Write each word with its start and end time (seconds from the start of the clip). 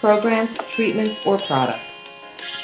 programs, 0.00 0.50
treatments, 0.76 1.20
or 1.26 1.38
products. 1.46 1.84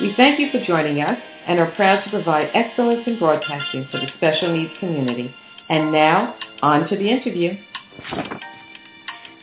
We 0.00 0.14
thank 0.16 0.40
you 0.40 0.50
for 0.50 0.64
joining 0.64 1.00
us 1.02 1.18
and 1.46 1.58
are 1.58 1.70
proud 1.72 2.02
to 2.04 2.10
provide 2.10 2.50
excellence 2.54 3.06
in 3.06 3.18
broadcasting 3.18 3.86
for 3.90 3.98
the 3.98 4.08
special 4.16 4.52
needs 4.56 4.72
community. 4.80 5.32
And 5.68 5.92
now, 5.92 6.36
on 6.62 6.88
to 6.88 6.96
the 6.96 7.08
interview. 7.08 7.56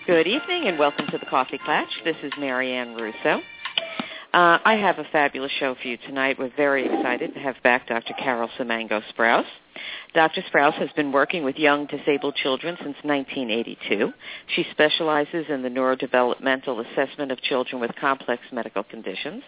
Good 0.06 0.28
evening 0.28 0.68
and 0.68 0.78
welcome 0.78 1.08
to 1.08 1.18
the 1.18 1.26
Coffee 1.26 1.60
Klatch. 1.60 1.88
This 2.04 2.18
is 2.24 2.32
Marianne 2.38 2.96
Russo. 2.96 3.42
Uh, 4.34 4.58
I 4.66 4.76
have 4.76 4.98
a 4.98 5.06
fabulous 5.12 5.52
show 5.60 5.76
for 5.76 5.88
you 5.88 5.98
tonight. 5.98 6.38
We're 6.40 6.52
very 6.58 6.86
excited 6.86 7.34
to 7.36 7.40
have 7.40 7.56
back 7.64 7.88
Dr. 7.88 8.14
Carole 8.14 8.50
Samango 8.58 9.02
Sprouse. 9.16 9.46
Dr. 10.14 10.42
Sprouse 10.44 10.76
has 10.76 10.92
been 10.96 11.12
working 11.12 11.44
with 11.44 11.58
young 11.58 11.86
disabled 11.88 12.36
children 12.36 12.76
since 12.78 12.96
1982. 13.04 14.14
She 14.56 14.66
specializes 14.72 15.46
in 15.50 15.62
the 15.62 15.70
neurodevelopmental 15.70 16.86
assessment 16.86 17.32
of 17.32 17.42
children 17.42 17.82
with 17.82 17.96
complex 17.96 18.44
medical 18.52 18.84
conditions. 18.84 19.44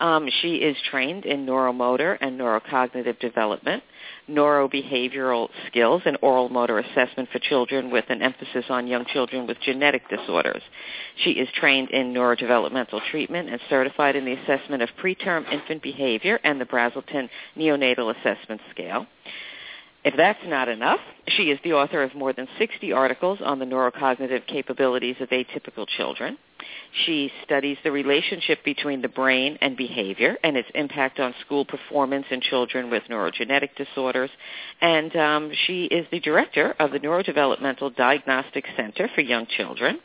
Um, 0.00 0.30
she 0.40 0.56
is 0.56 0.76
trained 0.90 1.26
in 1.26 1.44
neuromotor 1.44 2.16
and 2.22 2.40
neurocognitive 2.40 3.18
development, 3.20 3.82
neurobehavioral 4.30 5.48
skills, 5.66 6.00
and 6.06 6.16
oral 6.22 6.48
motor 6.48 6.78
assessment 6.78 7.28
for 7.30 7.38
children 7.38 7.90
with 7.90 8.06
an 8.08 8.22
emphasis 8.22 8.64
on 8.70 8.86
young 8.86 9.04
children 9.04 9.46
with 9.46 9.60
genetic 9.60 10.08
disorders. 10.08 10.62
She 11.22 11.32
is 11.32 11.48
trained 11.54 11.90
in 11.90 12.14
neurodevelopmental 12.14 13.02
treatment 13.10 13.50
and 13.50 13.60
certified 13.68 14.16
in 14.16 14.24
the 14.24 14.32
assessment 14.32 14.82
of 14.82 14.88
preterm 15.02 15.46
infant 15.52 15.82
behavior 15.82 16.40
and 16.44 16.58
the 16.58 16.64
Brazelton 16.64 17.28
Neonatal 17.56 18.16
Assessment 18.16 18.62
Scale. 18.70 19.06
If 20.02 20.16
that's 20.16 20.40
not 20.46 20.68
enough, 20.68 21.00
she 21.28 21.50
is 21.50 21.58
the 21.62 21.74
author 21.74 22.02
of 22.02 22.14
more 22.14 22.32
than 22.32 22.48
60 22.58 22.90
articles 22.92 23.40
on 23.44 23.58
the 23.58 23.66
neurocognitive 23.66 24.46
capabilities 24.46 25.16
of 25.20 25.28
atypical 25.28 25.86
children. 25.86 26.38
She 27.06 27.30
studies 27.44 27.78
the 27.84 27.92
relationship 27.92 28.64
between 28.64 29.02
the 29.02 29.08
brain 29.08 29.58
and 29.60 29.76
behavior 29.76 30.36
and 30.42 30.56
its 30.56 30.68
impact 30.74 31.20
on 31.20 31.34
school 31.44 31.64
performance 31.64 32.26
in 32.30 32.40
children 32.40 32.90
with 32.90 33.04
neurogenetic 33.10 33.70
disorders. 33.76 34.30
And 34.80 35.14
um, 35.16 35.52
she 35.66 35.84
is 35.84 36.06
the 36.10 36.20
director 36.20 36.74
of 36.78 36.90
the 36.90 36.98
Neurodevelopmental 36.98 37.94
Diagnostic 37.96 38.64
Center 38.76 39.08
for 39.14 39.20
Young 39.20 39.46
Children 39.46 40.00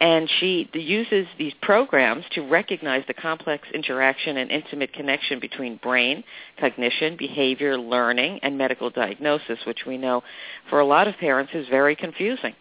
and 0.00 0.30
she 0.38 0.68
uses 0.74 1.26
these 1.38 1.52
programs 1.60 2.24
to 2.32 2.42
recognize 2.42 3.02
the 3.08 3.14
complex 3.14 3.66
interaction 3.74 4.36
and 4.36 4.50
intimate 4.50 4.92
connection 4.92 5.40
between 5.40 5.76
brain, 5.76 6.22
cognition, 6.60 7.16
behavior, 7.16 7.76
learning, 7.76 8.38
and 8.42 8.56
medical 8.56 8.90
diagnosis, 8.90 9.58
which 9.66 9.86
we 9.86 9.98
know 9.98 10.22
for 10.70 10.78
a 10.78 10.86
lot 10.86 11.08
of 11.08 11.16
parents 11.16 11.52
is 11.52 11.66
very 11.68 11.96
confusing. 11.96 12.54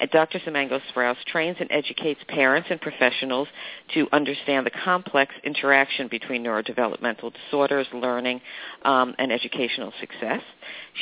And 0.00 0.10
Dr. 0.10 0.38
Samango 0.40 0.80
Sprouse 0.92 1.22
trains 1.26 1.56
and 1.60 1.70
educates 1.70 2.20
parents 2.28 2.68
and 2.70 2.80
professionals 2.80 3.48
to 3.94 4.08
understand 4.12 4.66
the 4.66 4.70
complex 4.70 5.34
interaction 5.44 6.08
between 6.08 6.44
neurodevelopmental 6.44 7.32
disorders, 7.32 7.86
learning, 7.92 8.40
um, 8.82 9.14
and 9.18 9.32
educational 9.32 9.92
success. 10.00 10.40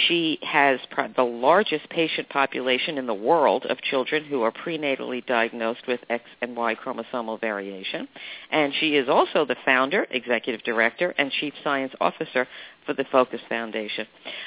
She 0.09 0.39
has 0.43 0.81
the 1.17 1.23
largest 1.23 1.89
patient 1.91 2.29
population 2.29 2.99
in 2.99 3.07
the 3.07 3.15
world 3.15 3.67
of 3.67 3.81
children 3.83 4.25
who 4.25 4.43
are 4.43 4.53
prenatally 4.53 5.25
diagnosed 5.27 5.87
with 5.87 6.01
X 6.09 6.25
and 6.41 6.57
Y 6.57 6.75
chromosomal 6.75 7.41
variation. 7.41 8.09
And 8.51 8.73
she 8.81 8.97
is 8.97 9.09
also 9.09 9.45
the 9.45 9.57
founder, 9.65 10.07
executive 10.11 10.63
director, 10.65 11.15
and 11.19 11.31
chief 11.31 11.55
science 11.63 11.93
officer 12.01 12.47
for 12.85 12.95
the 12.95 13.05
Focus 13.11 13.41
Foundation. 13.49 14.07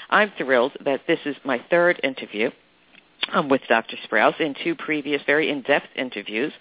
I'm 0.09 0.31
thrilled 0.38 0.74
that 0.85 1.02
this 1.08 1.19
is 1.25 1.35
my 1.44 1.63
third 1.69 2.00
interview 2.03 2.52
um, 3.34 3.50
with 3.50 3.62
Dr. 3.68 3.97
Sprouse 4.07 4.40
in 4.40 4.56
two 4.63 4.75
previous 4.75 5.22
very 5.25 5.50
in-depth 5.50 5.88
interviews. 5.96 6.53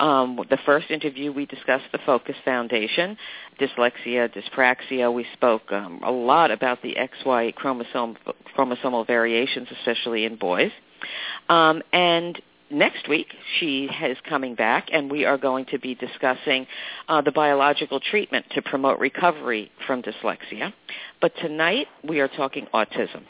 Um, 0.00 0.40
the 0.50 0.58
first 0.64 0.90
interview 0.90 1.32
we 1.32 1.46
discussed 1.46 1.84
the 1.92 1.98
Focus 2.04 2.36
Foundation, 2.44 3.16
dyslexia, 3.60 4.30
dyspraxia. 4.32 5.12
We 5.12 5.26
spoke 5.32 5.70
um, 5.72 6.00
a 6.04 6.10
lot 6.10 6.50
about 6.50 6.82
the 6.82 6.96
XY 6.96 7.54
chromosome, 7.54 8.16
chromosomal 8.56 9.06
variations, 9.06 9.68
especially 9.78 10.24
in 10.24 10.36
boys. 10.36 10.72
Um, 11.48 11.82
and 11.92 12.40
next 12.70 13.08
week 13.08 13.28
she 13.58 13.84
is 13.84 14.16
coming 14.28 14.54
back 14.54 14.88
and 14.92 15.10
we 15.10 15.24
are 15.24 15.38
going 15.38 15.66
to 15.66 15.78
be 15.78 15.94
discussing 15.94 16.66
uh, 17.08 17.20
the 17.20 17.32
biological 17.32 18.00
treatment 18.00 18.46
to 18.52 18.62
promote 18.62 18.98
recovery 18.98 19.70
from 19.86 20.02
dyslexia. 20.02 20.72
But 21.20 21.32
tonight 21.36 21.86
we 22.02 22.20
are 22.20 22.28
talking 22.28 22.66
autism. 22.72 23.22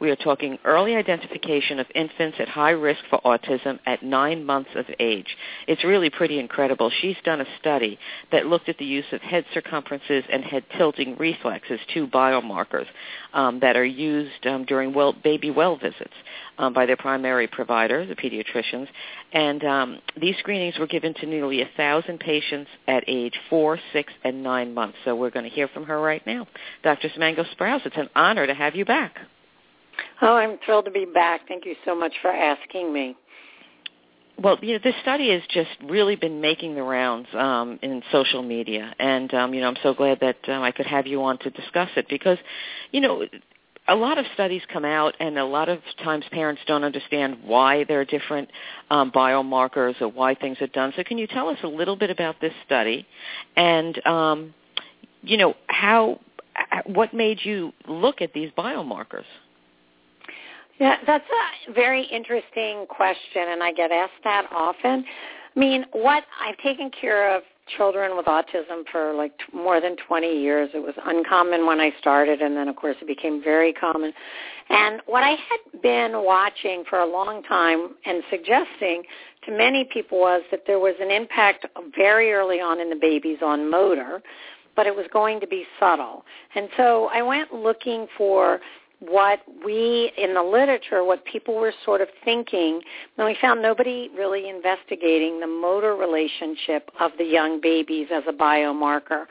We 0.00 0.10
are 0.10 0.16
talking 0.16 0.58
early 0.64 0.94
identification 0.94 1.80
of 1.80 1.86
infants 1.92 2.36
at 2.38 2.48
high 2.48 2.70
risk 2.70 3.00
for 3.10 3.20
autism 3.22 3.80
at 3.84 4.02
nine 4.02 4.44
months 4.44 4.70
of 4.76 4.86
age. 5.00 5.36
It's 5.66 5.82
really 5.82 6.08
pretty 6.08 6.38
incredible. 6.38 6.90
She's 7.00 7.16
done 7.24 7.40
a 7.40 7.46
study 7.58 7.98
that 8.30 8.46
looked 8.46 8.68
at 8.68 8.78
the 8.78 8.84
use 8.84 9.06
of 9.12 9.20
head 9.22 9.44
circumferences 9.52 10.22
and 10.30 10.44
head 10.44 10.64
tilting 10.76 11.16
reflexes, 11.16 11.80
two 11.92 12.06
biomarkers 12.06 12.86
um, 13.32 13.58
that 13.60 13.76
are 13.76 13.84
used 13.84 14.46
um, 14.46 14.64
during 14.64 14.94
well, 14.94 15.12
baby 15.12 15.50
well 15.50 15.76
visits 15.76 16.14
um, 16.58 16.72
by 16.72 16.86
their 16.86 16.96
primary 16.96 17.48
provider, 17.48 18.06
the 18.06 18.14
pediatricians. 18.14 18.86
And 19.32 19.64
um, 19.64 19.98
these 20.20 20.36
screenings 20.38 20.78
were 20.78 20.86
given 20.86 21.12
to 21.14 21.26
nearly 21.26 21.62
a 21.62 21.70
thousand 21.76 22.20
patients 22.20 22.70
at 22.86 23.02
age 23.08 23.34
four, 23.50 23.80
six, 23.92 24.12
and 24.22 24.44
nine 24.44 24.74
months. 24.74 24.98
So 25.04 25.16
we're 25.16 25.30
going 25.30 25.48
to 25.48 25.54
hear 25.54 25.66
from 25.68 25.84
her 25.84 26.00
right 26.00 26.24
now. 26.24 26.46
Dr. 26.84 27.08
Samango 27.08 27.44
Sprouse, 27.56 27.84
it's 27.84 27.96
an 27.96 28.10
honor 28.14 28.46
to 28.46 28.54
have 28.54 28.76
you 28.76 28.84
back. 28.84 29.18
Oh, 30.22 30.34
I'm 30.34 30.58
thrilled 30.64 30.84
to 30.86 30.90
be 30.90 31.04
back. 31.04 31.42
Thank 31.48 31.64
you 31.64 31.74
so 31.84 31.94
much 31.94 32.12
for 32.22 32.30
asking 32.30 32.92
me. 32.92 33.16
Well, 34.40 34.56
you 34.62 34.74
know, 34.74 34.78
this 34.82 34.94
study 35.02 35.30
has 35.32 35.42
just 35.50 35.70
really 35.84 36.14
been 36.14 36.40
making 36.40 36.76
the 36.76 36.82
rounds 36.82 37.26
um, 37.34 37.78
in 37.82 38.02
social 38.12 38.40
media, 38.42 38.94
and 39.00 39.32
um, 39.34 39.52
you 39.52 39.60
know, 39.60 39.68
I'm 39.68 39.76
so 39.82 39.94
glad 39.94 40.20
that 40.20 40.36
um, 40.48 40.62
I 40.62 40.70
could 40.70 40.86
have 40.86 41.08
you 41.08 41.22
on 41.24 41.38
to 41.38 41.50
discuss 41.50 41.88
it 41.96 42.06
because, 42.08 42.38
you 42.92 43.00
know, 43.00 43.24
a 43.88 43.96
lot 43.96 44.16
of 44.16 44.26
studies 44.34 44.62
come 44.72 44.84
out, 44.84 45.14
and 45.18 45.38
a 45.38 45.44
lot 45.44 45.68
of 45.68 45.80
times 46.04 46.24
parents 46.30 46.62
don't 46.68 46.84
understand 46.84 47.38
why 47.42 47.82
there 47.84 48.00
are 48.00 48.04
different 48.04 48.48
um, 48.90 49.10
biomarkers 49.10 50.00
or 50.00 50.06
why 50.06 50.36
things 50.36 50.56
are 50.60 50.68
done. 50.68 50.92
So, 50.94 51.02
can 51.02 51.18
you 51.18 51.26
tell 51.26 51.48
us 51.48 51.58
a 51.64 51.68
little 51.68 51.96
bit 51.96 52.10
about 52.10 52.40
this 52.40 52.52
study, 52.64 53.06
and 53.56 54.06
um, 54.06 54.54
you 55.22 55.36
know, 55.36 55.54
how, 55.66 56.20
what 56.86 57.12
made 57.12 57.38
you 57.42 57.72
look 57.88 58.22
at 58.22 58.32
these 58.32 58.50
biomarkers? 58.56 59.24
Yeah, 60.78 60.96
that's 61.06 61.24
a 61.68 61.72
very 61.72 62.04
interesting 62.04 62.86
question, 62.88 63.48
and 63.48 63.62
I 63.62 63.72
get 63.72 63.90
asked 63.90 64.22
that 64.24 64.46
often. 64.52 65.04
I 65.56 65.58
mean, 65.58 65.84
what 65.92 66.24
I've 66.40 66.58
taken 66.58 66.90
care 67.00 67.34
of 67.36 67.42
children 67.76 68.16
with 68.16 68.26
autism 68.26 68.84
for 68.90 69.12
like 69.14 69.36
t- 69.38 69.56
more 69.56 69.80
than 69.80 69.96
20 70.06 70.40
years. 70.40 70.70
It 70.74 70.78
was 70.78 70.94
uncommon 71.04 71.66
when 71.66 71.80
I 71.80 71.92
started, 72.00 72.40
and 72.40 72.56
then 72.56 72.68
of 72.68 72.76
course 72.76 72.96
it 73.00 73.06
became 73.06 73.42
very 73.42 73.72
common. 73.72 74.12
And 74.70 75.00
what 75.06 75.22
I 75.22 75.30
had 75.30 75.82
been 75.82 76.24
watching 76.24 76.84
for 76.88 77.00
a 77.00 77.06
long 77.06 77.42
time 77.42 77.94
and 78.04 78.22
suggesting 78.30 79.02
to 79.46 79.56
many 79.56 79.88
people 79.92 80.18
was 80.18 80.42
that 80.50 80.62
there 80.66 80.78
was 80.78 80.94
an 81.00 81.10
impact 81.10 81.66
very 81.96 82.32
early 82.32 82.60
on 82.60 82.80
in 82.80 82.90
the 82.90 82.96
babies 82.96 83.38
on 83.42 83.70
motor, 83.70 84.22
but 84.76 84.86
it 84.86 84.94
was 84.94 85.06
going 85.12 85.40
to 85.40 85.46
be 85.46 85.64
subtle. 85.80 86.24
And 86.54 86.68
so 86.76 87.08
I 87.12 87.22
went 87.22 87.52
looking 87.52 88.06
for 88.16 88.60
what 89.00 89.40
we 89.64 90.12
in 90.16 90.34
the 90.34 90.42
literature, 90.42 91.04
what 91.04 91.24
people 91.24 91.54
were 91.54 91.72
sort 91.84 92.00
of 92.00 92.08
thinking, 92.24 92.80
and 93.16 93.26
we 93.26 93.36
found 93.40 93.62
nobody 93.62 94.10
really 94.16 94.48
investigating 94.48 95.40
the 95.40 95.46
motor 95.46 95.94
relationship 95.94 96.90
of 97.00 97.12
the 97.18 97.24
young 97.24 97.60
babies 97.60 98.08
as 98.12 98.24
a 98.28 98.32
biomarker. 98.32 99.26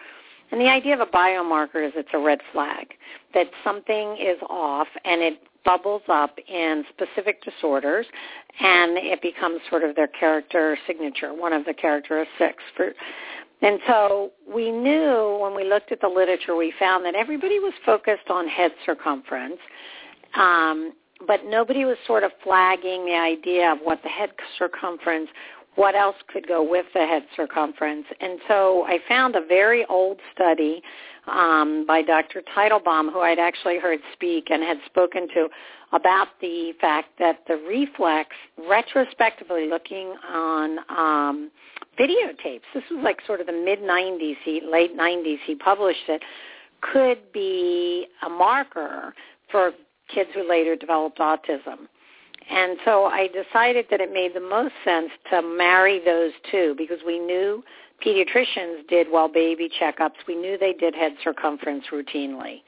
And 0.52 0.62
the 0.62 0.70
idea 0.70 0.94
of 0.94 1.02
a 1.02 1.12
biomarker 1.12 1.86
is 1.86 1.92
it's 1.96 2.10
a 2.14 2.20
red 2.20 2.40
flag, 2.54 2.94
that 3.34 3.48
something 3.64 4.18
is 4.18 4.38
off 4.50 4.88
and 5.04 5.22
it 5.22 5.42
bubbles 5.66 6.04
up 6.08 6.38
in 6.48 6.86
specific 6.90 7.44
disorders 7.44 8.06
and 8.60 8.98
it 8.98 9.22
becomes 9.22 9.60
sort 9.70 9.84
of 9.84 9.96
their 9.98 10.08
character 10.08 10.78
signature, 10.88 11.34
one 11.34 11.52
of 11.52 11.66
the 11.66 11.74
characteristics. 11.74 12.64
For, 12.78 12.94
and 13.62 13.80
so 13.88 14.32
we 14.48 14.72
knew 14.72 15.40
when 15.42 15.56
we 15.56 15.64
looked 15.64 15.92
at 15.92 16.02
the 16.02 16.08
literature, 16.08 16.56
we 16.56 16.74
found 16.80 17.04
that 17.06 17.16
everybody 17.16 17.60
was 17.60 17.74
focused 17.86 18.30
on 18.30 18.48
head 18.48 18.72
circumference, 18.86 19.58
um, 20.36 20.94
but 21.26 21.42
nobody 21.46 21.84
was 21.84 21.98
sort 22.06 22.24
of 22.24 22.32
flagging 22.44 23.06
the 23.06 23.16
idea 23.16 23.72
of 23.72 23.80
what 23.80 24.02
the 24.04 24.10
head 24.10 24.30
circumference 24.60 25.30
what 25.78 25.94
else 25.94 26.16
could 26.34 26.48
go 26.48 26.68
with 26.68 26.88
the 26.96 27.06
head 27.06 27.24
circumference. 27.36 28.06
And 28.20 28.40
so 28.48 28.84
I 28.88 28.98
found 29.08 29.36
a 29.36 29.46
very 29.46 29.86
old 29.86 30.20
study 30.34 30.82
um, 31.28 31.86
by 31.88 32.02
Dr. 32.02 32.42
Teitelbaum, 32.56 33.14
who 33.14 33.20
I'd 33.20 33.38
actually 33.38 33.78
heard 33.78 34.00
speak 34.12 34.48
and 34.50 34.64
had 34.64 34.78
spoken 34.88 35.28
to 35.36 35.48
about 35.94 36.30
the 36.42 36.74
fact 36.82 37.10
that 37.20 37.42
the 37.48 37.58
reflex, 37.70 38.32
retrospectively 38.68 39.70
looking 39.70 40.16
on 40.28 40.80
um, 40.90 41.52
videotapes, 42.00 42.66
this 42.74 42.84
was 42.90 43.00
like 43.04 43.20
sort 43.28 43.40
of 43.40 43.46
the 43.46 43.54
mid-90s, 43.54 44.36
he, 44.44 44.62
late 44.68 44.98
90s, 44.98 45.38
he 45.46 45.54
published 45.54 46.10
it, 46.10 46.24
could 46.82 47.20
be 47.32 48.08
a 48.26 48.30
marker 48.30 49.14
for 49.52 49.74
kids 50.14 50.32
who 50.34 50.50
later 50.50 50.76
developed 50.76 51.20
autism. 51.20 51.88
And 52.50 52.78
so 52.86 53.06
I 53.06 53.28
decided 53.28 53.88
that 53.92 54.00
it 54.00 54.12
made 54.14 54.34
the 54.34 54.40
most 54.40 54.74
sense 54.86 55.10
to 55.32 55.42
marry 55.42 56.00
those 56.04 56.32
two 56.50 56.76
because 56.78 57.00
we 57.06 57.20
knew 57.20 57.64
pediatricians 58.06 58.88
did 58.88 59.08
well 59.12 59.28
baby 59.28 59.70
checkups. 59.82 60.26
We 60.28 60.36
knew 60.36 60.58
they 60.58 60.74
did 60.74 60.96
head 60.96 61.14
circumference 61.24 61.86
routinely. 61.92 62.62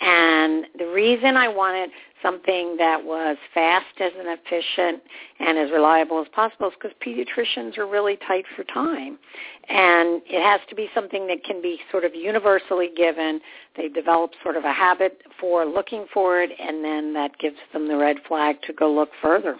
And 0.00 0.66
the 0.78 0.86
reason 0.86 1.36
I 1.36 1.48
wanted 1.48 1.90
something 2.22 2.76
that 2.78 3.02
was 3.02 3.36
fast 3.52 3.86
as 4.00 4.12
and 4.18 4.28
efficient 4.28 5.02
and 5.40 5.58
as 5.58 5.70
reliable 5.70 6.20
as 6.20 6.26
possible 6.34 6.68
is 6.68 6.74
because 6.80 6.96
pediatricians 7.06 7.78
are 7.78 7.86
really 7.86 8.18
tight 8.26 8.44
for 8.56 8.64
time. 8.64 9.18
And 9.68 10.22
it 10.26 10.42
has 10.42 10.60
to 10.68 10.74
be 10.74 10.88
something 10.94 11.26
that 11.28 11.44
can 11.44 11.62
be 11.62 11.78
sort 11.90 12.04
of 12.04 12.14
universally 12.14 12.90
given. 12.96 13.40
They 13.76 13.88
develop 13.88 14.32
sort 14.42 14.56
of 14.56 14.64
a 14.64 14.72
habit 14.72 15.22
for 15.38 15.64
looking 15.64 16.06
for 16.12 16.42
it, 16.42 16.50
and 16.58 16.84
then 16.84 17.12
that 17.14 17.38
gives 17.38 17.56
them 17.72 17.88
the 17.88 17.96
red 17.96 18.16
flag 18.26 18.56
to 18.66 18.72
go 18.72 18.92
look 18.92 19.10
further. 19.22 19.56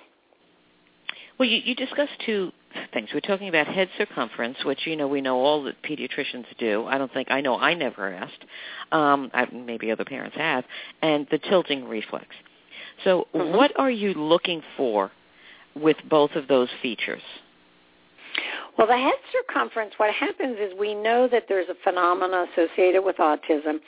Well, 1.39 1.49
you, 1.49 1.61
you 1.65 1.75
discussed 1.75 2.13
two 2.25 2.53
things. 2.93 3.11
We're 3.13 3.21
talking 3.21 3.49
about 3.49 3.67
head 3.67 3.89
circumference, 3.99 4.59
which 4.65 4.87
you 4.87 4.97
know 4.97 5.09
we 5.09 5.21
know 5.21 5.39
all 5.39 5.63
that 5.65 5.83
pediatricians 5.83 6.47
do. 6.59 6.87
I 6.87 6.99
don't 6.99 7.13
think 7.13 7.31
I 7.31 7.41
know 7.41 7.57
I 7.59 7.75
never 7.75 8.13
asked. 8.13 8.45
Um, 8.93 9.31
I, 9.35 9.47
maybe 9.53 9.91
other 9.91 10.05
parents 10.05 10.37
have, 10.37 10.65
and 11.03 11.27
the 11.31 11.39
tilting 11.39 11.87
reflex. 11.87 12.27
So, 13.03 13.27
mm-hmm. 13.35 13.57
what 13.57 13.73
are 13.79 13.91
you 13.91 14.15
looking 14.15 14.63
for 14.77 15.11
with 15.75 15.97
both 16.09 16.33
of 16.33 16.49
those 16.49 16.69
features? 16.83 17.23
Well, 18.77 18.89
the 18.89 18.97
head 18.97 19.15
circumference, 19.33 19.95
what 19.99 20.13
happens 20.13 20.57
is 20.59 20.73
we 20.79 20.95
know 20.95 21.29
that 21.29 21.45
there's 21.49 21.69
a 21.69 21.77
phenomenon 21.85 22.49
associated 22.53 23.05
with 23.05 23.17
autism 23.19 23.79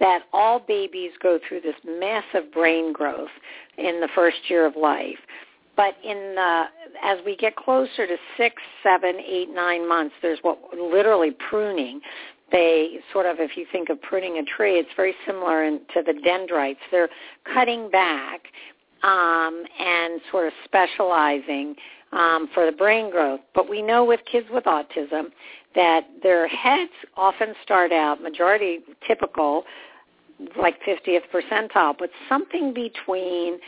that 0.00 0.24
all 0.34 0.60
babies 0.60 1.12
go 1.22 1.38
through 1.48 1.62
this 1.62 1.76
massive 1.82 2.52
brain 2.52 2.92
growth 2.92 3.30
in 3.78 4.00
the 4.00 4.08
first 4.14 4.36
year 4.48 4.66
of 4.66 4.76
life. 4.76 5.18
But 5.76 5.94
in 6.04 6.34
the, 6.34 6.64
as 7.02 7.18
we 7.24 7.36
get 7.36 7.56
closer 7.56 8.06
to 8.06 8.16
six, 8.36 8.56
seven, 8.82 9.16
eight, 9.26 9.48
nine 9.52 9.88
months, 9.88 10.14
there's 10.22 10.38
what 10.42 10.58
literally 10.72 11.32
pruning. 11.50 12.00
They 12.52 12.98
sort 13.12 13.26
of, 13.26 13.36
if 13.40 13.56
you 13.56 13.66
think 13.72 13.88
of 13.88 14.00
pruning 14.02 14.38
a 14.38 14.44
tree, 14.44 14.78
it's 14.78 14.90
very 14.96 15.14
similar 15.26 15.64
in, 15.64 15.80
to 15.94 16.02
the 16.02 16.14
dendrites. 16.24 16.78
They're 16.90 17.08
cutting 17.52 17.90
back 17.90 18.42
um, 19.02 19.64
and 19.80 20.20
sort 20.30 20.46
of 20.46 20.52
specializing 20.64 21.74
um, 22.12 22.48
for 22.54 22.66
the 22.66 22.72
brain 22.72 23.10
growth. 23.10 23.40
But 23.54 23.68
we 23.68 23.82
know 23.82 24.04
with 24.04 24.20
kids 24.30 24.46
with 24.50 24.64
autism 24.64 25.26
that 25.74 26.06
their 26.22 26.46
heads 26.46 26.92
often 27.16 27.54
start 27.64 27.92
out, 27.92 28.22
majority 28.22 28.80
typical, 29.06 29.64
like 30.58 30.76
50th 30.82 31.22
percentile, 31.32 31.94
but 31.98 32.10
something 32.28 32.72
between 32.74 33.58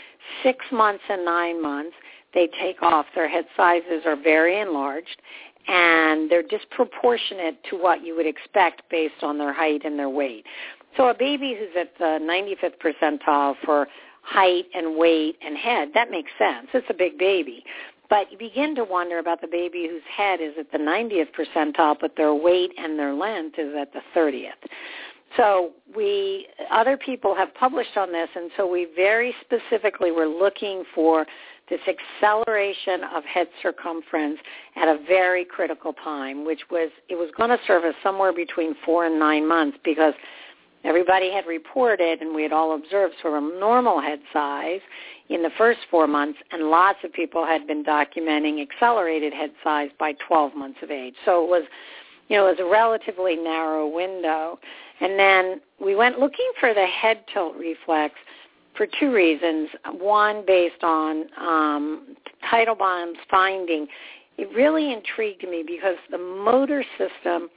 six 0.43 0.65
months 0.73 1.03
and 1.09 1.25
nine 1.25 1.63
months, 1.63 1.95
they 2.35 2.49
take 2.61 2.83
off. 2.83 3.07
Their 3.15 3.29
head 3.29 3.47
sizes 3.57 4.03
are 4.05 4.17
very 4.17 4.61
enlarged, 4.61 5.21
and 5.69 6.31
they're 6.31 6.43
disproportionate 6.43 7.63
to 7.71 7.77
what 7.77 8.05
you 8.05 8.15
would 8.17 8.27
expect 8.27 8.83
based 8.91 9.23
on 9.23 9.39
their 9.39 9.53
height 9.53 9.83
and 9.85 9.99
their 9.99 10.11
weight. 10.11 10.45
So 10.97 11.09
a 11.09 11.15
baby 11.15 11.57
who's 11.59 11.77
at 11.79 11.97
the 11.99 12.19
95th 12.23 12.79
percentile 12.81 13.55
for 13.65 13.87
height 14.23 14.65
and 14.75 14.97
weight 14.97 15.37
and 15.45 15.57
head, 15.57 15.89
that 15.95 16.11
makes 16.11 16.31
sense. 16.39 16.69
It's 16.75 16.87
a 16.91 16.95
big 16.95 17.19
baby. 17.19 17.65
But 18.09 18.31
you 18.31 18.39
begin 18.39 18.75
to 18.77 18.85
wonder 18.85 19.19
about 19.19 19.41
the 19.41 19.49
baby 19.49 19.89
whose 19.91 20.03
head 20.15 20.41
is 20.41 20.53
at 20.59 20.71
the 20.71 20.79
90th 20.79 21.29
percentile, 21.37 21.97
but 22.01 22.17
their 22.17 22.35
weight 22.35 22.71
and 22.79 22.99
their 22.99 23.15
length 23.15 23.59
is 23.59 23.75
at 23.79 23.93
the 23.93 24.01
30th. 24.15 24.51
So 25.37 25.73
we, 25.95 26.47
other 26.71 26.97
people 26.97 27.35
have 27.35 27.55
published 27.55 27.97
on 27.97 28.13
this, 28.13 28.29
and 28.35 28.51
so 28.57 28.67
we 28.67 28.89
very 28.97 29.35
specifically 29.43 30.11
were 30.11 30.27
looking 30.27 30.85
for 30.95 31.27
this 31.69 31.81
acceleration 31.89 33.03
of 33.15 33.25
head 33.25 33.49
circumference 33.63 34.39
at 34.77 34.89
a 34.89 34.99
very 35.07 35.45
critical 35.45 35.93
time, 35.93 36.45
which 36.47 36.61
was, 36.71 36.91
it 37.09 37.17
was 37.17 37.31
going 37.37 37.51
to 37.51 37.59
serve 37.67 37.85
us 37.85 37.95
somewhere 38.03 38.33
between 38.33 38.75
four 38.85 39.07
and 39.07 39.19
nine 39.19 39.47
months 39.49 39.77
because 39.85 40.15
everybody 40.85 41.33
had 41.33 41.45
reported 41.47 42.21
and 42.21 42.35
we 42.35 42.43
had 42.43 42.53
all 42.53 42.77
observed 42.77 43.15
sort 43.21 43.43
of 43.43 43.59
normal 43.59 44.01
head 44.01 44.21
size 44.33 44.81
in 45.29 45.43
the 45.43 45.51
first 45.59 45.81
four 45.91 46.07
months, 46.07 46.39
and 46.53 46.71
lots 46.71 46.99
of 47.03 47.13
people 47.13 47.45
had 47.45 47.67
been 47.67 47.85
documenting 47.85 48.63
accelerated 48.63 49.33
head 49.33 49.51
size 49.65 49.91
by 49.99 50.13
12 50.29 50.55
months 50.55 50.79
of 50.83 50.91
age. 50.93 51.15
So 51.25 51.43
it 51.43 51.49
was, 51.49 51.65
you 52.29 52.37
know, 52.37 52.47
it 52.47 52.59
was 52.59 52.61
a 52.61 52.71
relatively 52.71 53.35
narrow 53.35 53.89
window. 53.89 54.61
And 55.01 55.19
then 55.19 55.61
we 55.83 55.95
went 55.95 56.19
looking 56.19 56.51
for 56.59 56.73
the 56.73 56.87
head 56.87 57.25
tilt 57.33 57.55
reflex 57.57 58.15
for 58.77 58.87
two 58.99 59.13
reasons. 59.13 59.69
One, 59.93 60.45
based 60.47 60.83
on 60.83 61.25
um, 61.39 62.17
Teitelbaum's 62.51 63.19
finding, 63.31 63.87
it 64.39 64.49
really 64.55 64.93
intrigued 64.93 65.43
me 65.45 65.65
because 65.67 65.97
the 66.11 66.19
motor 66.19 66.85
system 66.99 67.49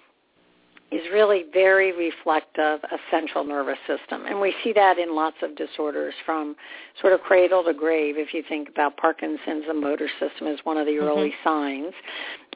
is 0.91 1.01
really 1.13 1.45
very 1.53 1.91
reflective 1.91 2.79
of 2.91 2.99
central 3.11 3.43
nervous 3.43 3.77
system. 3.87 4.25
And 4.25 4.39
we 4.39 4.53
see 4.63 4.73
that 4.73 4.97
in 4.97 5.15
lots 5.15 5.37
of 5.43 5.55
disorders 5.55 6.13
from 6.25 6.55
sort 6.99 7.13
of 7.13 7.21
cradle 7.21 7.63
to 7.63 7.73
grave. 7.73 8.15
If 8.17 8.33
you 8.33 8.43
think 8.47 8.69
about 8.69 8.97
Parkinson's, 8.97 9.65
the 9.67 9.73
motor 9.73 10.09
system 10.19 10.47
is 10.47 10.59
one 10.63 10.77
of 10.77 10.85
the 10.85 10.93
mm-hmm. 10.93 11.07
early 11.07 11.33
signs. 11.43 11.93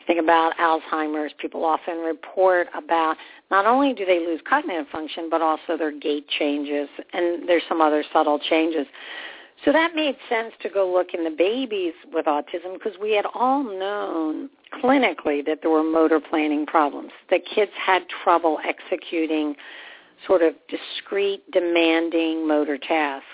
Think 0.08 0.20
about 0.20 0.54
Alzheimer's. 0.58 1.32
People 1.40 1.64
often 1.64 2.00
report 2.00 2.68
about 2.76 3.16
not 3.52 3.66
only 3.66 3.94
do 3.94 4.06
they 4.06 4.20
lose 4.20 4.42
cognitive 4.50 4.88
function, 4.92 5.30
but 5.30 5.42
also 5.42 5.78
their 5.78 5.92
gait 5.92 6.28
changes, 6.28 6.90
and 7.14 7.48
there's 7.48 7.64
some 7.70 7.80
other 7.80 8.04
subtle 8.12 8.40
changes. 8.40 8.86
So 9.66 9.72
that 9.72 9.96
made 9.96 10.16
sense 10.28 10.54
to 10.62 10.70
go 10.70 10.92
look 10.92 11.14
in 11.14 11.24
the 11.24 11.30
babies 11.30 11.94
with 12.12 12.26
autism 12.26 12.74
because 12.74 12.94
we 13.02 13.14
had 13.14 13.26
all 13.34 13.64
known 13.64 14.50
clinically 14.84 15.46
that 15.46 15.60
there 15.62 15.72
were 15.72 15.84
motor 15.84 16.20
planning 16.20 16.66
problems. 16.66 17.12
The 17.30 17.40
kids 17.40 17.72
had 17.80 18.04
trouble 18.24 18.60
executing 18.68 19.56
sort 20.28 20.42
of 20.42 20.54
discrete, 20.68 21.50
demanding 21.52 22.48
motor 22.48 22.78
tasks. 22.78 23.28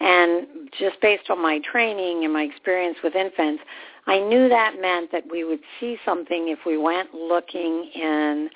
And 0.00 0.70
just 0.78 1.00
based 1.00 1.30
on 1.30 1.40
my 1.40 1.60
training 1.60 2.24
and 2.24 2.32
my 2.32 2.42
experience 2.42 2.98
with 3.02 3.14
infants, 3.14 3.62
I 4.06 4.18
knew 4.18 4.48
that 4.48 4.80
meant 4.80 5.12
that 5.12 5.24
we 5.30 5.44
would 5.44 5.60
see 5.78 5.96
something 6.04 6.48
if 6.48 6.60
we 6.66 6.76
went 6.76 7.14
looking 7.14 7.90
in 7.94 8.50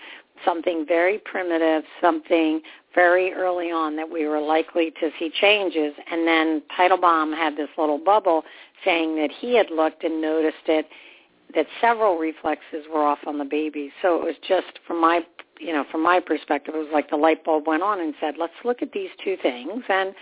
something 0.44 0.84
very 0.86 1.18
primitive, 1.18 1.84
something 2.00 2.60
very 2.96 3.32
early 3.32 3.70
on 3.70 3.94
that 3.94 4.10
we 4.10 4.26
were 4.26 4.40
likely 4.40 4.90
to 4.98 5.10
see 5.18 5.30
changes. 5.40 5.94
And 6.10 6.26
then 6.26 6.62
Teitelbaum 6.76 7.36
had 7.36 7.56
this 7.56 7.68
little 7.78 7.98
bubble 7.98 8.42
saying 8.84 9.14
that 9.16 9.30
he 9.30 9.54
had 9.54 9.66
looked 9.70 10.02
and 10.02 10.20
noticed 10.20 10.66
it 10.66 10.88
that 11.54 11.66
several 11.80 12.18
reflexes 12.18 12.86
were 12.92 13.04
off 13.04 13.20
on 13.26 13.38
the 13.38 13.44
baby. 13.44 13.92
So 14.02 14.16
it 14.16 14.24
was 14.24 14.34
just 14.48 14.80
from 14.86 15.00
my 15.00 15.20
you 15.58 15.72
know, 15.72 15.84
from 15.90 16.02
my 16.02 16.20
perspective, 16.20 16.74
it 16.74 16.78
was 16.78 16.90
like 16.92 17.08
the 17.08 17.16
light 17.16 17.42
bulb 17.42 17.66
went 17.66 17.82
on 17.82 18.00
and 18.00 18.14
said, 18.20 18.34
let's 18.38 18.52
look 18.62 18.82
at 18.82 18.92
these 18.92 19.08
two 19.24 19.38
things 19.42 19.82
and 19.88 20.14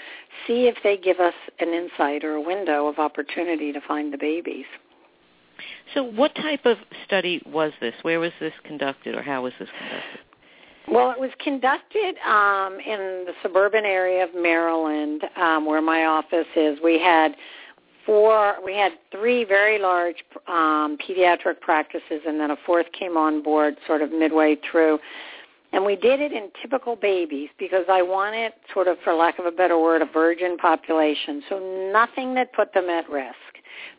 see 0.46 0.68
if 0.68 0.76
they 0.84 0.96
give 0.96 1.18
us 1.18 1.34
an 1.58 1.70
insight 1.70 2.22
or 2.22 2.34
a 2.34 2.40
window 2.40 2.86
of 2.86 3.00
opportunity 3.00 3.72
to 3.72 3.80
find 3.80 4.12
the 4.12 4.18
babies. 4.18 4.66
So 5.92 6.04
what 6.04 6.34
type 6.36 6.64
of 6.64 6.78
study 7.04 7.42
was 7.46 7.72
this? 7.80 7.94
Where 8.02 8.20
was 8.20 8.32
this 8.40 8.52
conducted 8.64 9.14
or 9.14 9.22
how 9.22 9.42
was 9.42 9.52
this 9.58 9.68
conducted? 9.76 10.20
Well, 10.86 11.10
it 11.10 11.18
was 11.18 11.30
conducted 11.42 12.16
um, 12.26 12.78
in 12.78 13.24
the 13.26 13.32
suburban 13.42 13.84
area 13.84 14.22
of 14.22 14.30
Maryland, 14.34 15.22
um, 15.36 15.64
where 15.64 15.80
my 15.80 16.04
office 16.04 16.46
is. 16.56 16.78
We 16.84 16.98
had 16.98 17.34
four, 18.04 18.56
we 18.62 18.74
had 18.74 18.92
three 19.10 19.44
very 19.44 19.78
large 19.78 20.16
um, 20.46 20.98
pediatric 20.98 21.60
practices, 21.60 22.20
and 22.26 22.38
then 22.38 22.50
a 22.50 22.56
fourth 22.66 22.86
came 22.98 23.16
on 23.16 23.42
board 23.42 23.76
sort 23.86 24.02
of 24.02 24.12
midway 24.12 24.56
through. 24.70 24.98
And 25.72 25.84
we 25.84 25.96
did 25.96 26.20
it 26.20 26.32
in 26.32 26.50
typical 26.62 26.96
babies 26.96 27.48
because 27.58 27.86
I 27.90 28.02
wanted, 28.02 28.52
sort 28.72 28.86
of, 28.86 28.96
for 29.02 29.14
lack 29.14 29.38
of 29.38 29.46
a 29.46 29.50
better 29.50 29.78
word, 29.78 30.02
a 30.02 30.06
virgin 30.06 30.56
population. 30.56 31.42
So 31.48 31.90
nothing 31.92 32.34
that 32.34 32.52
put 32.52 32.72
them 32.74 32.88
at 32.90 33.08
risk. 33.10 33.34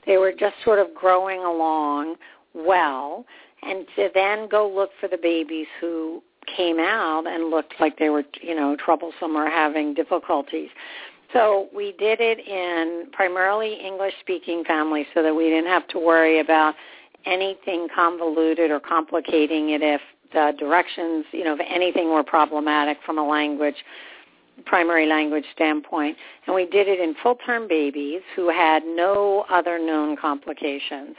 They 0.05 0.17
were 0.17 0.31
just 0.31 0.55
sort 0.63 0.79
of 0.79 0.93
growing 0.93 1.39
along 1.39 2.15
well, 2.53 3.25
and 3.63 3.85
to 3.97 4.09
then 4.13 4.47
go 4.47 4.71
look 4.73 4.91
for 5.01 5.09
the 5.09 5.17
babies 5.21 5.67
who 5.81 6.23
came 6.47 6.79
out 6.79 7.25
and 7.27 7.49
looked 7.49 7.73
like 7.79 7.97
they 7.97 8.09
were, 8.09 8.23
you 8.41 8.55
know, 8.55 8.75
troublesome 8.75 9.35
or 9.35 9.49
having 9.49 9.93
difficulties. 9.93 10.69
So 11.33 11.67
we 11.75 11.93
did 11.93 12.19
it 12.21 12.39
in 12.39 13.09
primarily 13.11 13.73
English-speaking 13.73 14.63
families 14.65 15.07
so 15.13 15.21
that 15.23 15.35
we 15.35 15.45
didn't 15.45 15.67
have 15.67 15.87
to 15.89 15.99
worry 15.99 16.39
about 16.39 16.75
anything 17.25 17.87
convoluted 17.93 18.71
or 18.71 18.79
complicating 18.79 19.71
it 19.71 19.81
if 19.81 20.01
the 20.33 20.53
directions, 20.57 21.25
you 21.31 21.43
know, 21.43 21.53
if 21.53 21.61
anything 21.67 22.09
were 22.09 22.23
problematic 22.23 22.97
from 23.05 23.17
a 23.17 23.27
language 23.27 23.75
primary 24.65 25.05
language 25.05 25.43
standpoint. 25.53 26.15
And 26.45 26.55
we 26.55 26.65
did 26.65 26.87
it 26.87 26.99
in 26.99 27.15
full-term 27.21 27.67
babies 27.67 28.21
who 28.35 28.49
had 28.49 28.83
no 28.85 29.45
other 29.49 29.77
known 29.77 30.15
complications. 30.15 31.15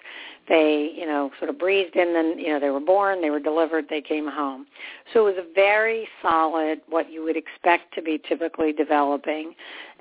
They, 0.49 0.93
you 0.97 1.07
know, 1.07 1.31
sort 1.39 1.51
of 1.51 1.59
breathed 1.59 1.97
in, 1.97 2.13
then, 2.13 2.39
you 2.39 2.49
know, 2.49 2.61
they 2.61 2.71
were 2.71 2.81
born, 2.81 3.21
they 3.21 3.31
were 3.31 3.41
delivered, 3.41 3.87
they 3.91 4.01
came 4.01 4.29
home. 4.29 4.67
So 5.13 5.27
it 5.27 5.37
was 5.37 5.45
a 5.45 5.55
very 5.55 6.07
solid, 6.23 6.81
what 6.89 7.11
you 7.11 7.25
would 7.25 7.37
expect 7.37 7.95
to 7.95 8.03
be 8.03 8.21
typically 8.29 8.73
developing. 8.73 9.55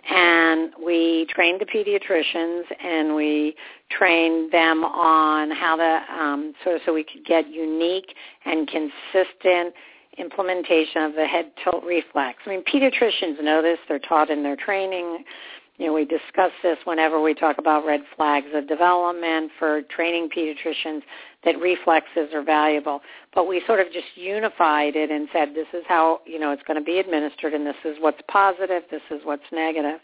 And 0.07 0.71
we 0.83 1.25
trained 1.29 1.59
the 1.59 1.65
pediatricians 1.65 2.63
and 2.83 3.15
we 3.15 3.55
trained 3.89 4.51
them 4.51 4.83
on 4.83 5.49
how 5.49 5.75
to, 5.77 6.13
um, 6.13 6.53
so, 6.63 6.77
so 6.85 6.93
we 6.93 7.03
could 7.03 7.25
get 7.25 7.49
unique 7.49 8.13
and 8.45 8.67
consistent 8.67 9.73
implementation 10.17 11.03
of 11.03 11.15
the 11.15 11.25
head 11.25 11.51
tilt 11.63 11.83
reflex. 11.83 12.39
I 12.45 12.49
mean, 12.49 12.63
pediatricians 12.63 13.43
know 13.43 13.61
this. 13.61 13.79
They're 13.87 13.99
taught 13.99 14.29
in 14.29 14.43
their 14.43 14.55
training. 14.55 15.23
You 15.77 15.87
know, 15.87 15.93
we 15.93 16.05
discuss 16.05 16.51
this 16.63 16.77
whenever 16.85 17.21
we 17.21 17.33
talk 17.33 17.57
about 17.57 17.85
red 17.85 18.01
flags 18.15 18.47
of 18.53 18.67
development 18.67 19.51
for 19.59 19.81
training 19.83 20.29
pediatricians 20.35 21.01
that 21.43 21.59
reflexes 21.59 22.33
are 22.33 22.43
valuable. 22.43 23.01
But 23.33 23.47
we 23.47 23.61
sort 23.67 23.81
of 23.81 23.87
just 23.91 24.07
unified 24.15 24.95
it 24.95 25.11
and 25.11 25.27
said 25.33 25.49
this 25.53 25.67
is 25.73 25.83
how, 25.85 26.21
you 26.25 26.39
know, 26.39 26.51
it's 26.51 26.63
going 26.63 26.79
to 26.79 26.83
be 26.83 26.99
administered 26.99 27.53
and 27.53 27.65
this 27.65 27.75
is 27.83 27.97
what's 27.99 28.21
positive, 28.29 28.83
this 28.89 29.01
is 29.11 29.19
what's 29.25 29.43
negative. 29.51 29.99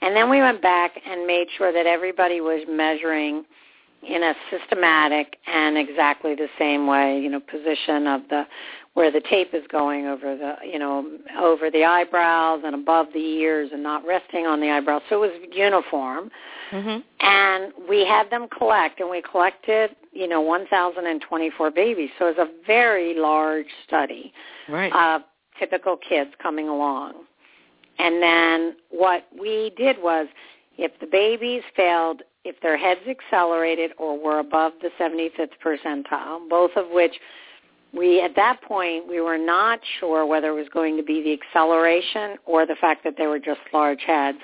And 0.00 0.14
then 0.14 0.30
we 0.30 0.40
went 0.40 0.62
back 0.62 0.92
and 1.04 1.26
made 1.26 1.48
sure 1.58 1.72
that 1.72 1.86
everybody 1.86 2.40
was 2.40 2.64
measuring 2.68 3.44
in 4.08 4.22
a 4.22 4.34
systematic 4.50 5.38
and 5.46 5.76
exactly 5.76 6.36
the 6.36 6.48
same 6.56 6.86
way, 6.86 7.18
you 7.18 7.28
know, 7.28 7.40
position 7.40 8.06
of 8.06 8.20
the 8.30 8.44
where 8.96 9.10
the 9.10 9.20
tape 9.28 9.52
is 9.52 9.62
going 9.70 10.06
over 10.06 10.34
the 10.38 10.54
you 10.66 10.78
know 10.78 11.06
over 11.38 11.70
the 11.70 11.84
eyebrows 11.84 12.62
and 12.64 12.74
above 12.74 13.06
the 13.12 13.20
ears 13.20 13.68
and 13.70 13.82
not 13.82 14.02
resting 14.06 14.46
on 14.46 14.58
the 14.58 14.70
eyebrows. 14.70 15.02
So 15.10 15.22
it 15.22 15.30
was 15.30 15.48
uniform. 15.52 16.30
Mm-hmm. 16.72 16.98
and 17.20 17.72
we 17.88 18.04
had 18.04 18.28
them 18.28 18.48
collect 18.48 18.98
and 18.98 19.08
we 19.08 19.22
collected 19.22 19.90
you 20.12 20.26
know 20.26 20.40
1024 20.40 21.70
babies. 21.70 22.08
So 22.18 22.26
it 22.26 22.38
was 22.38 22.48
a 22.48 22.66
very 22.66 23.14
large 23.16 23.66
study 23.86 24.32
right. 24.68 24.92
of 24.92 25.20
typical 25.58 25.96
kids 25.96 26.30
coming 26.42 26.68
along. 26.68 27.12
And 27.98 28.20
then 28.22 28.76
what 28.90 29.26
we 29.38 29.72
did 29.76 29.96
was 30.02 30.26
if 30.78 30.90
the 31.00 31.06
babies 31.06 31.62
failed 31.76 32.22
if 32.44 32.58
their 32.62 32.78
heads 32.78 33.00
accelerated 33.08 33.90
or 33.98 34.18
were 34.18 34.38
above 34.38 34.72
the 34.80 34.88
75th 34.98 35.50
percentile 35.62 36.48
both 36.48 36.70
of 36.76 36.86
which 36.90 37.14
we 37.96 38.20
at 38.20 38.36
that 38.36 38.60
point 38.62 39.08
we 39.08 39.20
were 39.20 39.38
not 39.38 39.80
sure 39.98 40.26
whether 40.26 40.48
it 40.48 40.54
was 40.54 40.68
going 40.72 40.96
to 40.96 41.02
be 41.02 41.22
the 41.22 41.32
acceleration 41.32 42.36
or 42.44 42.66
the 42.66 42.76
fact 42.80 43.04
that 43.04 43.14
they 43.16 43.26
were 43.26 43.38
just 43.38 43.60
large 43.72 44.02
heads. 44.06 44.38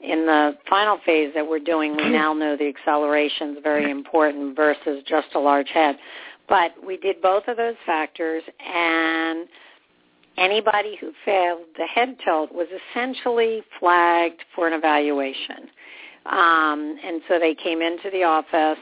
In 0.00 0.26
the 0.26 0.52
final 0.68 0.98
phase 1.06 1.32
that 1.34 1.46
we're 1.46 1.58
doing, 1.58 1.96
we 1.96 2.10
now 2.10 2.34
know 2.34 2.56
the 2.56 2.68
acceleration 2.68 3.56
is 3.56 3.62
very 3.62 3.90
important 3.90 4.54
versus 4.54 5.02
just 5.08 5.28
a 5.34 5.38
large 5.38 5.68
head. 5.68 5.96
But 6.48 6.72
we 6.84 6.96
did 6.98 7.20
both 7.22 7.44
of 7.48 7.56
those 7.56 7.74
factors, 7.86 8.42
and 8.64 9.48
anybody 10.36 10.96
who 11.00 11.12
failed 11.24 11.62
the 11.76 11.86
head 11.86 12.16
tilt 12.24 12.52
was 12.52 12.68
essentially 12.92 13.62
flagged 13.80 14.44
for 14.54 14.68
an 14.68 14.74
evaluation. 14.74 15.68
Um, 16.26 16.98
and 17.02 17.22
so 17.28 17.38
they 17.38 17.54
came 17.54 17.80
into 17.80 18.10
the 18.12 18.22
office 18.22 18.78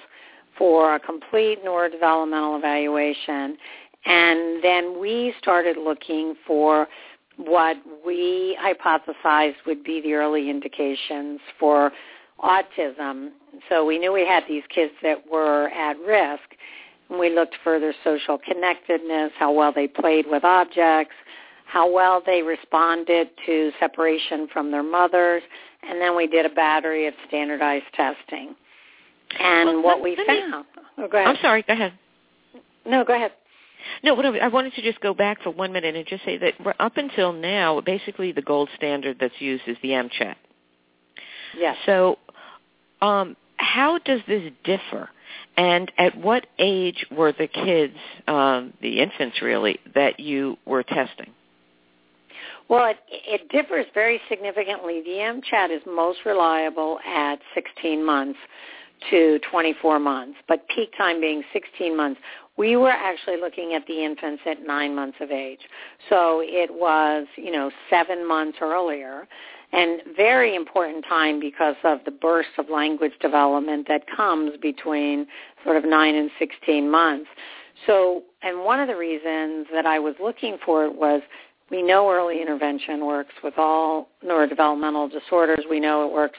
for 0.59 0.97
a 0.97 1.00
complete 1.00 1.64
neurodevelopmental 1.64 2.59
evaluation 2.59 3.56
and 4.04 4.62
then 4.62 5.00
we 5.00 5.34
started 5.38 5.76
looking 5.76 6.34
for 6.46 6.87
what 7.37 7.76
we 8.06 8.56
hypothesized 8.62 9.56
would 9.66 9.82
be 9.82 10.00
the 10.00 10.14
early 10.14 10.50
indications 10.50 11.40
for 11.58 11.90
autism. 12.40 13.30
So 13.68 13.84
we 13.84 13.99
knew 13.99 14.12
we 14.12 14.26
had 14.26 14.44
these 14.49 14.62
kids 14.73 14.92
that 15.02 15.18
were 15.30 15.68
at 15.70 15.99
risk. 15.99 16.42
And 17.11 17.18
we 17.18 17.34
looked 17.34 17.56
for 17.62 17.78
their 17.78 17.94
social 18.02 18.38
connectedness, 18.38 19.32
how 19.38 19.52
well 19.52 19.73
they 19.75 19.87
played 19.87 20.26
with 20.28 20.44
objects, 20.44 21.14
how 21.66 21.92
well 21.92 22.23
they 22.25 22.42
responded 22.42 23.28
to 23.46 23.73
separation 23.80 24.49
from 24.52 24.70
their 24.70 24.82
mothers, 24.82 25.42
and 25.82 26.00
then 26.00 26.16
we 26.16 26.26
did 26.26 26.46
a 26.46 26.50
battery 26.50 27.06
of 27.06 27.14
standardized 27.28 27.84
testing. 27.94 28.54
And 29.38 29.68
well, 29.68 29.82
what 29.82 30.02
we 30.02 30.16
found... 30.16 30.28
Me, 30.28 30.64
oh, 30.99 31.08
go 31.08 31.18
ahead. 31.18 31.28
I'm 31.28 31.42
sorry, 31.42 31.62
go 31.62 31.73
ahead. 31.73 31.92
No, 32.87 33.04
go 33.04 33.14
ahead. 33.14 33.32
No, 34.02 34.14
what 34.14 34.26
I 34.26 34.48
wanted 34.48 34.74
to 34.74 34.82
just 34.82 35.00
go 35.00 35.14
back 35.14 35.42
for 35.42 35.50
one 35.50 35.72
minute 35.72 35.94
and 35.96 36.06
just 36.06 36.24
say 36.24 36.38
that 36.38 36.54
up 36.80 36.96
until 36.96 37.32
now, 37.32 37.80
basically 37.80 38.32
the 38.32 38.42
gold 38.42 38.68
standard 38.76 39.18
that's 39.20 39.40
used 39.40 39.64
is 39.66 39.76
the 39.82 39.90
MCHAT. 39.90 40.36
Yes. 41.56 41.76
So, 41.86 42.18
um, 43.00 43.36
how 43.56 43.98
does 43.98 44.20
this 44.26 44.52
differ? 44.64 45.08
And 45.56 45.90
at 45.98 46.16
what 46.16 46.46
age 46.58 47.06
were 47.10 47.32
the 47.32 47.46
kids, 47.46 47.96
um, 48.26 48.72
the 48.82 49.00
infants 49.00 49.40
really, 49.40 49.78
that 49.94 50.18
you 50.18 50.56
were 50.66 50.82
testing? 50.82 51.30
Well, 52.68 52.86
it, 52.86 52.98
it 53.08 53.48
differs 53.50 53.86
very 53.94 54.20
significantly. 54.28 55.02
The 55.04 55.10
MCHAT 55.10 55.70
is 55.70 55.82
most 55.86 56.20
reliable 56.24 56.98
at 57.06 57.38
16 57.54 58.04
months 58.04 58.38
to 59.10 59.38
24 59.50 59.98
months, 59.98 60.38
but 60.48 60.66
peak 60.74 60.90
time 60.96 61.20
being 61.20 61.42
16 61.52 61.96
months. 61.96 62.20
We 62.56 62.76
were 62.76 62.90
actually 62.90 63.37
looking 63.40 63.75
at 63.75 63.87
the 63.87 64.04
infants 64.04 64.42
at 64.46 64.64
nine 64.64 64.94
months 64.94 65.18
of 65.20 65.30
age. 65.30 65.61
So 66.08 66.40
it 66.44 66.73
was, 66.73 67.26
you 67.37 67.50
know, 67.50 67.70
seven 67.90 68.26
months 68.26 68.58
earlier 68.61 69.26
and 69.73 70.00
very 70.16 70.54
important 70.54 71.04
time 71.08 71.40
because 71.40 71.75
of 71.82 71.99
the 72.04 72.12
burst 72.12 72.50
of 72.58 72.70
language 72.70 73.12
development 73.20 73.88
that 73.88 74.02
comes 74.16 74.52
between 74.62 75.26
sort 75.64 75.76
of 75.76 75.84
9 75.84 76.14
and 76.14 76.30
16 76.38 76.88
months. 76.88 77.28
So, 77.87 78.23
and 78.42 78.64
one 78.64 78.78
of 78.78 78.87
the 78.87 78.96
reasons 78.96 79.66
that 79.73 79.84
I 79.84 79.99
was 79.99 80.14
looking 80.23 80.58
for 80.64 80.84
it 80.84 80.94
was 80.94 81.23
we 81.70 81.82
know 81.82 82.08
early 82.11 82.40
intervention 82.40 83.04
works 83.04 83.34
with 83.42 83.54
all 83.56 84.11
neurodevelopmental 84.25 85.11
disorders. 85.11 85.64
We 85.68 85.80
know 85.80 86.06
it 86.06 86.12
works 86.12 86.38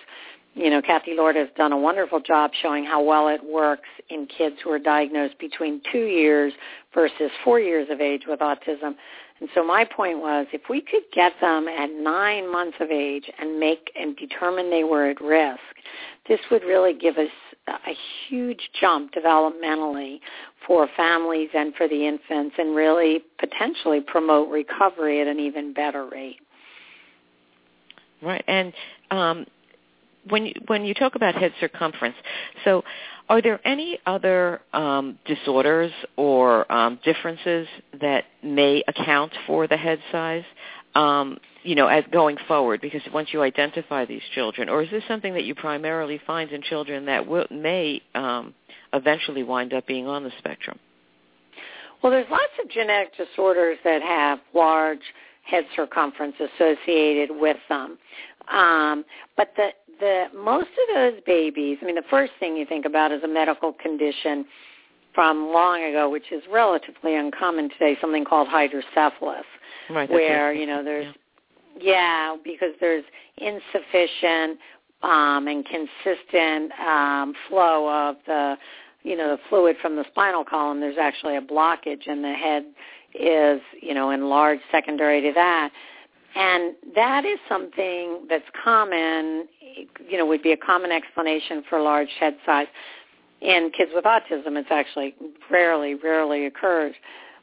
you 0.56 0.70
know, 0.70 0.82
Kathy 0.82 1.14
Lord 1.16 1.36
has 1.36 1.50
done 1.58 1.74
a 1.74 1.78
wonderful 1.78 2.22
job 2.22 2.52
showing 2.62 2.86
how 2.86 3.04
well 3.04 3.28
it 3.28 3.42
works 3.44 3.90
in 4.10 4.26
kids 4.26 4.56
who 4.64 4.72
are 4.72 4.80
diagnosed 4.80 5.38
between 5.38 5.82
two 5.92 6.06
years 6.06 6.54
versus 6.94 7.30
four 7.44 7.60
years 7.60 7.90
of 7.92 8.00
age 8.00 8.24
with 8.26 8.40
autism. 8.40 8.96
And 9.42 9.50
so 9.54 9.66
my 9.66 9.84
point 9.84 10.20
was 10.20 10.48
if 10.54 10.62
we 10.70 10.80
could 10.80 11.04
get 11.14 11.34
them 11.42 11.68
at 11.68 11.90
nine 11.92 12.50
months 12.50 12.78
of 12.80 12.90
age 12.90 13.30
and 13.38 13.60
make 13.60 13.92
and 14.00 14.16
determine 14.16 14.70
they 14.70 14.86
were 14.86 15.10
at 15.10 15.20
risk, 15.20 15.60
this 16.30 16.40
would 16.50 16.64
really 16.64 16.94
give 16.94 17.18
us 17.18 17.28
a 17.68 17.96
huge 18.30 18.70
jump 18.80 19.14
developmentally 19.14 20.20
for 20.66 20.88
families 20.96 21.50
and 21.54 21.76
for 21.76 21.90
the 21.90 22.08
infants 22.08 22.56
and 22.58 22.76
really 22.76 23.24
potentially 23.40 24.00
promote 24.00 24.50
recovery 24.50 25.20
at 25.20 25.28
an 25.28 25.40
even 25.40 25.74
better 25.74 26.08
rate. 26.08 26.40
Right. 28.22 28.44
And 28.48 28.74
um, 29.12 29.46
when 30.30 30.48
you, 30.48 30.54
when 30.68 30.86
you 30.86 30.94
talk 30.94 31.16
about 31.16 31.36
head 31.36 31.54
circumference, 31.60 32.16
so 32.64 32.84
are 33.30 33.42
there 33.42 33.60
any 33.66 34.00
other 34.06 34.62
um, 34.74 35.18
disorders 35.26 35.92
or 36.16 36.72
um, 36.72 37.00
differences 37.04 37.68
that 38.00 38.26
may 38.44 38.84
account 38.88 39.32
for 39.48 39.68
the 39.68 39.78
head 39.78 40.00
size? 40.12 40.44
Um, 40.94 41.40
you 41.64 41.76
know, 41.76 41.88
as 41.88 42.04
going 42.12 42.38
forward, 42.48 42.80
because 42.80 43.02
once 43.12 43.30
you 43.34 43.42
identify 43.42 44.06
these 44.06 44.22
children, 44.34 44.70
or 44.70 44.84
is 44.84 44.92
this 44.92 45.04
something 45.08 45.34
that 45.34 45.44
you 45.44 45.56
primarily 45.56 46.22
find 46.26 46.52
in 46.52 46.62
children 46.62 47.06
that 47.06 47.26
will, 47.26 47.48
may 47.50 48.02
um, 48.14 48.54
eventually 48.94 49.44
wind 49.44 49.74
up 49.74 49.88
being 49.88 50.08
on 50.08 50.24
the 50.24 50.32
spectrum? 50.38 50.80
Well, 52.02 52.12
there's 52.12 52.30
lots 52.30 52.54
of 52.64 52.70
genetic 52.70 53.18
disorders 53.18 53.80
that 53.84 54.04
have 54.04 54.40
large 54.54 55.00
head 55.44 55.66
circumference 55.76 56.36
associated 56.40 57.30
with 57.32 57.58
them. 57.68 57.98
Um, 58.52 59.06
but 59.36 59.54
the 59.56 59.70
the 60.00 60.26
most 60.36 60.68
of 60.68 60.96
those 60.96 61.22
babies, 61.26 61.78
I 61.82 61.86
mean, 61.86 61.96
the 61.96 62.04
first 62.10 62.34
thing 62.40 62.56
you 62.56 62.66
think 62.66 62.86
about 62.86 63.12
is 63.12 63.24
a 63.24 63.28
medical 63.28 63.74
condition 63.74 64.46
from 65.14 65.52
long 65.52 65.84
ago, 65.84 66.10
which 66.10 66.32
is 66.32 66.44
relatively 66.52 67.16
uncommon 67.16 67.70
today, 67.70 67.98
something 68.02 68.26
called 68.26 68.48
hydrocephalus, 68.50 69.46
right, 69.90 70.10
where 70.10 70.54
you 70.54 70.66
know 70.66 70.84
there's 70.84 71.14
yeah. 71.80 72.34
yeah, 72.34 72.36
because 72.44 72.74
there's 72.80 73.06
insufficient 73.38 74.60
um, 75.02 75.48
and 75.48 75.66
consistent 75.66 76.72
um, 76.80 77.34
flow 77.50 78.10
of 78.10 78.18
the 78.28 78.56
you 79.04 79.16
know 79.16 79.36
the 79.36 79.42
fluid 79.50 79.78
from 79.82 79.96
the 79.96 80.04
spinal 80.12 80.44
column. 80.44 80.82
There's 80.82 80.98
actually 81.00 81.38
a 81.38 81.42
blockage, 81.42 82.08
and 82.08 82.24
the 82.24 82.34
head 82.34 82.66
is 83.14 83.62
you 83.82 83.94
know 83.94 84.12
enlarged 84.12 84.64
secondary 84.72 85.22
to 85.22 85.32
that. 85.34 85.72
And 86.36 86.76
that 86.96 87.24
is 87.24 87.40
something 87.48 88.26
that's 88.30 88.44
common, 88.62 89.48
you 90.10 90.18
know, 90.18 90.26
would 90.26 90.44
be 90.44 90.52
a 90.52 90.58
common 90.58 90.92
explanation 90.92 91.64
for 91.70 91.82
large 91.82 92.10
head 92.20 92.36
size. 92.46 92.68
In 93.42 93.72
kids 93.76 93.92
with 93.94 94.06
autism, 94.06 94.58
it's 94.58 94.72
actually 94.72 95.16
rarely, 95.52 95.96
rarely 95.96 96.46
occurs. 96.46 96.96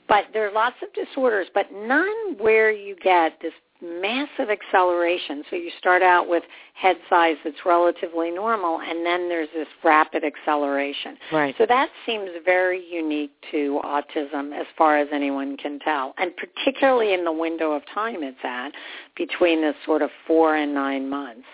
But 0.09 0.25
there 0.33 0.49
are 0.49 0.53
lots 0.53 0.77
of 0.83 0.93
disorders, 0.95 1.47
but 1.55 1.67
none 1.73 2.37
where 2.39 2.73
you 2.73 2.97
get 3.03 3.39
this 3.41 3.53
massive 3.83 4.49
acceleration. 4.49 5.43
So 5.51 5.57
you 5.57 5.71
start 5.79 6.03
out 6.03 6.29
with 6.29 6.43
head 6.75 6.97
size 7.11 7.37
that's 7.45 7.57
relatively 7.67 8.31
normal, 8.31 8.81
and 8.81 9.05
then 9.05 9.29
there's 9.29 9.49
this 9.55 9.67
rapid 9.85 10.23
acceleration. 10.25 11.17
Right. 11.33 11.55
So 11.59 11.67
that 11.67 11.89
seems 12.07 12.31
very 12.45 12.83
unique 12.91 13.33
to 13.51 13.81
autism 13.85 14.59
as 14.59 14.67
far 14.79 14.99
as 14.99 15.09
anyone 15.13 15.57
can 15.57 15.79
tell, 15.81 16.15
and 16.19 16.33
particularly 16.37 17.13
in 17.13 17.25
the 17.25 17.33
window 17.33 17.73
of 17.73 17.83
time 17.93 18.23
it's 18.23 18.39
at 18.45 18.73
between 19.17 19.61
this 19.61 19.75
sort 19.85 20.03
of 20.03 20.11
four 20.27 20.57
and 20.57 20.73
nine 20.73 21.09
months. 21.09 21.47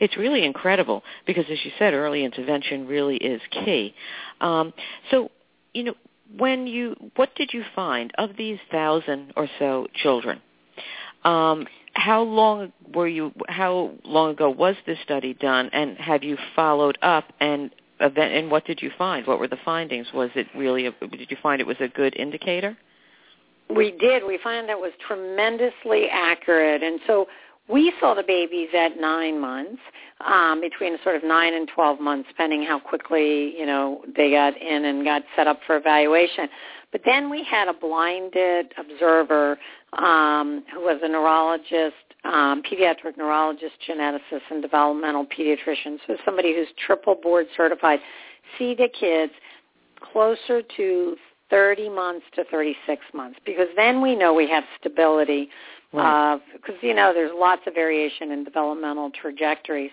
It's 0.00 0.16
really 0.16 0.44
incredible 0.44 1.02
because, 1.26 1.44
as 1.50 1.58
you 1.64 1.70
said, 1.78 1.94
early 1.94 2.24
intervention 2.24 2.86
really 2.86 3.16
is 3.16 3.40
key. 3.50 3.94
Um, 4.40 4.72
so, 5.10 5.30
you 5.74 5.84
know, 5.84 5.94
when 6.36 6.66
you, 6.66 6.94
what 7.16 7.34
did 7.34 7.50
you 7.52 7.64
find 7.74 8.12
of 8.18 8.30
these 8.36 8.58
thousand 8.70 9.32
or 9.36 9.48
so 9.58 9.88
children? 9.94 10.40
Um, 11.24 11.66
how 11.94 12.22
long 12.22 12.72
were 12.94 13.08
you? 13.08 13.32
How 13.48 13.92
long 14.04 14.30
ago 14.30 14.50
was 14.50 14.76
this 14.86 14.98
study 15.02 15.34
done, 15.34 15.68
and 15.72 15.96
have 15.98 16.22
you 16.22 16.36
followed 16.54 16.96
up? 17.02 17.32
And 17.40 17.70
event, 18.00 18.34
and 18.34 18.50
what 18.50 18.64
did 18.64 18.80
you 18.80 18.90
find? 18.96 19.26
What 19.26 19.40
were 19.40 19.48
the 19.48 19.58
findings? 19.64 20.06
Was 20.14 20.30
it 20.36 20.46
really? 20.54 20.86
A, 20.86 20.92
did 20.92 21.30
you 21.30 21.36
find 21.42 21.60
it 21.60 21.66
was 21.66 21.76
a 21.80 21.88
good 21.88 22.14
indicator? 22.16 22.76
We 23.68 23.90
did. 23.90 24.22
We 24.26 24.38
found 24.42 24.68
that 24.68 24.78
was 24.78 24.92
tremendously 25.06 26.06
accurate, 26.10 26.82
and 26.82 27.00
so 27.06 27.26
we 27.68 27.92
saw 28.00 28.14
the 28.14 28.22
babies 28.22 28.68
at 28.76 28.98
nine 28.98 29.40
months, 29.40 29.80
um, 30.26 30.60
between 30.60 30.96
sort 31.04 31.16
of 31.16 31.24
nine 31.24 31.54
and 31.54 31.68
twelve 31.74 32.00
months, 32.00 32.28
depending 32.28 32.62
how 32.62 32.80
quickly 32.80 33.56
you 33.56 33.66
know 33.66 34.02
they 34.16 34.30
got 34.30 34.60
in 34.60 34.84
and 34.86 35.04
got 35.04 35.22
set 35.36 35.46
up 35.46 35.60
for 35.66 35.76
evaluation. 35.76 36.48
But 36.90 37.02
then 37.04 37.28
we 37.28 37.44
had 37.44 37.68
a 37.68 37.74
blinded 37.74 38.72
observer 38.78 39.58
um, 39.92 40.64
who 40.72 40.80
was 40.80 40.98
a 41.02 41.08
neurologist, 41.08 41.94
um, 42.24 42.62
pediatric 42.62 43.18
neurologist, 43.18 43.74
geneticist, 43.86 44.40
and 44.50 44.62
developmental 44.62 45.26
pediatrician. 45.26 45.98
So 46.06 46.16
somebody 46.24 46.54
who's 46.54 46.68
triple 46.86 47.14
board 47.14 47.46
certified. 47.56 48.00
See 48.58 48.74
the 48.74 48.88
kids 48.98 49.32
closer 50.00 50.62
to 50.76 51.16
30 51.50 51.88
months 51.90 52.24
to 52.34 52.44
36 52.50 53.02
months 53.14 53.38
because 53.44 53.68
then 53.76 54.00
we 54.00 54.14
know 54.14 54.34
we 54.34 54.48
have 54.48 54.64
stability 54.78 55.48
right. 55.92 56.34
Uh, 56.34 56.38
because 56.52 56.76
you 56.82 56.94
know 56.94 57.12
there's 57.12 57.32
lots 57.34 57.62
of 57.66 57.74
variation 57.74 58.30
in 58.32 58.44
developmental 58.44 59.10
trajectories. 59.10 59.90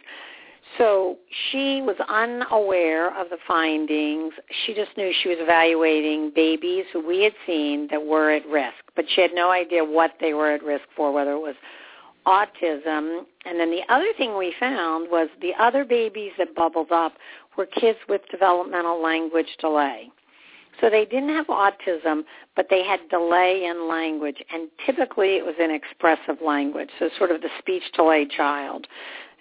So 0.78 1.18
she 1.52 1.82
was 1.82 1.96
unaware 2.10 3.18
of 3.20 3.30
the 3.30 3.38
findings. 3.48 4.34
She 4.66 4.74
just 4.74 4.98
knew 4.98 5.14
she 5.22 5.30
was 5.30 5.38
evaluating 5.40 6.32
babies 6.36 6.86
who 6.92 7.06
we 7.06 7.24
had 7.24 7.34
seen 7.46 7.88
that 7.92 8.04
were 8.04 8.32
at 8.32 8.46
risk, 8.48 8.84
but 8.96 9.06
she 9.14 9.22
had 9.22 9.32
no 9.34 9.52
idea 9.52 9.84
what 9.84 10.16
they 10.20 10.34
were 10.34 10.52
at 10.52 10.64
risk 10.64 10.86
for, 10.96 11.14
whether 11.14 11.34
it 11.34 11.40
was 11.40 11.56
autism. 12.26 13.24
And 13.46 13.60
then 13.60 13.70
the 13.70 13.84
other 13.90 14.12
thing 14.18 14.38
we 14.38 14.54
found 14.60 15.10
was 15.10 15.30
the 15.42 15.54
other 15.60 15.86
babies 15.86 16.32
that 16.38 16.56
bubbled 16.56 16.92
up 16.92 17.14
were 17.58 17.68
kids 17.68 18.00
with 18.10 18.22
developmental 18.30 19.02
language 19.02 19.56
delay. 19.60 20.10
So 20.82 20.90
they 20.90 21.06
didn't 21.06 21.30
have 21.30 21.48
autism, 21.48 22.24
but 22.56 22.68
they 22.70 22.84
had 22.84 23.00
delay 23.10 23.66
in 23.66 23.88
language, 23.88 24.38
and 24.52 24.70
typically 24.86 25.38
it 25.38 25.46
was 25.46 25.56
in 25.60 25.72
expressive 25.72 26.42
language, 26.46 26.90
so 27.00 27.10
sort 27.18 27.32
of 27.32 27.42
the 27.42 27.50
speech 27.60 27.84
delay 27.96 28.26
child 28.26 28.88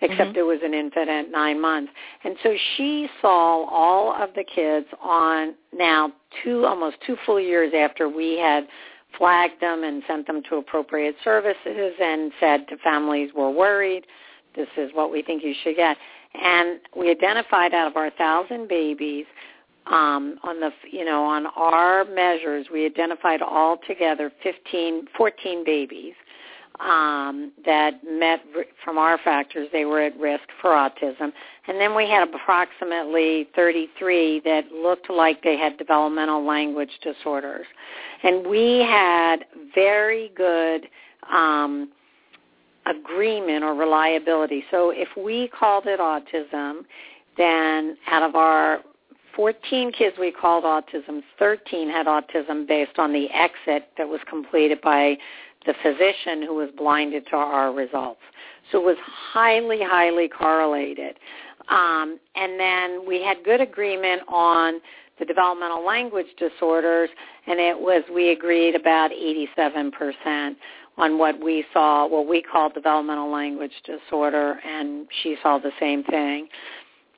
except 0.00 0.30
mm-hmm. 0.30 0.38
it 0.38 0.42
was 0.42 0.58
an 0.62 0.74
infant 0.74 1.08
at 1.08 1.30
nine 1.30 1.60
months. 1.60 1.92
And 2.24 2.36
so 2.42 2.54
she 2.76 3.08
saw 3.20 3.64
all 3.66 4.12
of 4.22 4.34
the 4.34 4.44
kids 4.44 4.86
on 5.02 5.54
now 5.72 6.12
two, 6.42 6.66
almost 6.66 6.96
two 7.06 7.16
full 7.24 7.40
years 7.40 7.72
after 7.74 8.08
we 8.08 8.38
had 8.38 8.66
flagged 9.16 9.60
them 9.60 9.84
and 9.84 10.02
sent 10.06 10.26
them 10.26 10.42
to 10.50 10.56
appropriate 10.56 11.14
services 11.22 11.94
and 12.00 12.32
said 12.40 12.68
to 12.68 12.76
families, 12.78 13.30
we're 13.34 13.50
worried. 13.50 14.04
This 14.56 14.68
is 14.76 14.90
what 14.92 15.10
we 15.10 15.22
think 15.22 15.42
you 15.42 15.54
should 15.62 15.76
get. 15.76 15.96
And 16.34 16.80
we 16.96 17.10
identified 17.10 17.72
out 17.74 17.88
of 17.88 17.96
our 17.96 18.10
thousand 18.10 18.68
babies, 18.68 19.26
um, 19.86 20.38
on 20.42 20.60
the, 20.60 20.70
you 20.90 21.04
know, 21.04 21.24
on 21.24 21.46
our 21.46 22.04
measures, 22.04 22.66
we 22.72 22.86
identified 22.86 23.42
altogether 23.42 24.32
15, 24.42 25.08
14 25.16 25.64
babies 25.64 26.14
um, 26.80 27.52
that 27.64 28.02
met 28.04 28.40
from 28.82 28.98
our 28.98 29.18
factors 29.18 29.68
they 29.72 29.84
were 29.84 30.00
at 30.00 30.18
risk 30.18 30.44
for 30.60 30.70
autism. 30.70 31.32
And 31.68 31.80
then 31.80 31.94
we 31.94 32.08
had 32.08 32.28
approximately 32.28 33.48
33 33.54 34.40
that 34.44 34.72
looked 34.72 35.08
like 35.08 35.42
they 35.42 35.56
had 35.56 35.76
developmental 35.78 36.44
language 36.44 36.90
disorders. 37.02 37.66
And 38.22 38.46
we 38.46 38.80
had 38.80 39.44
very 39.74 40.32
good 40.34 40.88
um, 41.32 41.90
agreement 42.86 43.64
or 43.64 43.74
reliability. 43.74 44.64
So 44.70 44.90
if 44.90 45.08
we 45.16 45.48
called 45.48 45.86
it 45.86 46.00
autism, 46.00 46.82
then 47.36 47.96
out 48.08 48.22
of 48.22 48.34
our 48.34 48.80
14 49.36 49.92
kids 49.92 50.16
we 50.18 50.30
called 50.30 50.64
autism, 50.64 51.22
13 51.38 51.88
had 51.88 52.06
autism 52.06 52.66
based 52.66 52.98
on 52.98 53.12
the 53.12 53.26
exit 53.30 53.88
that 53.98 54.08
was 54.08 54.20
completed 54.28 54.80
by 54.80 55.16
the 55.66 55.74
physician 55.82 56.42
who 56.42 56.54
was 56.54 56.68
blinded 56.76 57.26
to 57.26 57.36
our 57.36 57.72
results. 57.72 58.20
So 58.70 58.80
it 58.80 58.84
was 58.84 58.96
highly, 59.04 59.80
highly 59.82 60.28
correlated. 60.28 61.16
Um, 61.68 62.18
and 62.34 62.60
then 62.60 63.06
we 63.06 63.22
had 63.22 63.42
good 63.44 63.60
agreement 63.60 64.22
on 64.28 64.80
the 65.18 65.24
developmental 65.24 65.84
language 65.84 66.26
disorders, 66.38 67.08
and 67.46 67.58
it 67.60 67.78
was 67.78 68.02
we 68.12 68.30
agreed 68.30 68.74
about 68.74 69.10
87% 69.10 70.56
on 70.96 71.18
what 71.18 71.42
we 71.42 71.64
saw, 71.72 72.06
what 72.06 72.26
we 72.26 72.42
call 72.42 72.68
developmental 72.70 73.30
language 73.30 73.72
disorder, 73.84 74.60
and 74.64 75.06
she 75.22 75.36
saw 75.42 75.58
the 75.58 75.72
same 75.80 76.04
thing. 76.04 76.48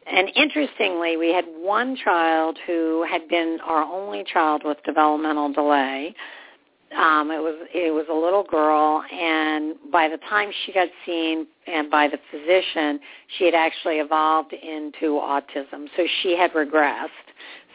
And 0.06 0.30
interestingly, 0.36 1.16
we 1.16 1.32
had 1.32 1.44
one 1.46 1.96
child 1.96 2.58
who 2.66 3.04
had 3.10 3.28
been 3.28 3.58
our 3.66 3.82
only 3.82 4.24
child 4.24 4.62
with 4.64 4.78
developmental 4.84 5.52
delay, 5.52 6.14
um, 6.94 7.30
it 7.30 7.40
was 7.40 7.66
it 7.74 7.92
was 7.92 8.06
a 8.08 8.14
little 8.14 8.44
girl, 8.44 9.02
and 9.12 9.74
by 9.90 10.08
the 10.08 10.18
time 10.28 10.50
she 10.64 10.72
got 10.72 10.88
seen 11.04 11.46
and 11.66 11.90
by 11.90 12.08
the 12.08 12.18
physician, 12.30 13.00
she 13.36 13.44
had 13.44 13.54
actually 13.54 13.96
evolved 13.96 14.52
into 14.52 15.20
autism. 15.20 15.88
So 15.96 16.06
she 16.22 16.36
had 16.36 16.52
regressed 16.52 17.08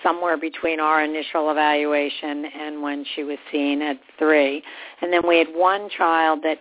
somewhere 0.01 0.37
between 0.37 0.79
our 0.79 1.03
initial 1.03 1.51
evaluation 1.51 2.45
and 2.45 2.81
when 2.81 3.05
she 3.13 3.23
was 3.23 3.37
seen 3.51 3.81
at 3.81 3.99
three. 4.17 4.63
And 5.01 5.11
then 5.11 5.27
we 5.27 5.37
had 5.37 5.47
one 5.53 5.89
child 5.95 6.39
that 6.43 6.59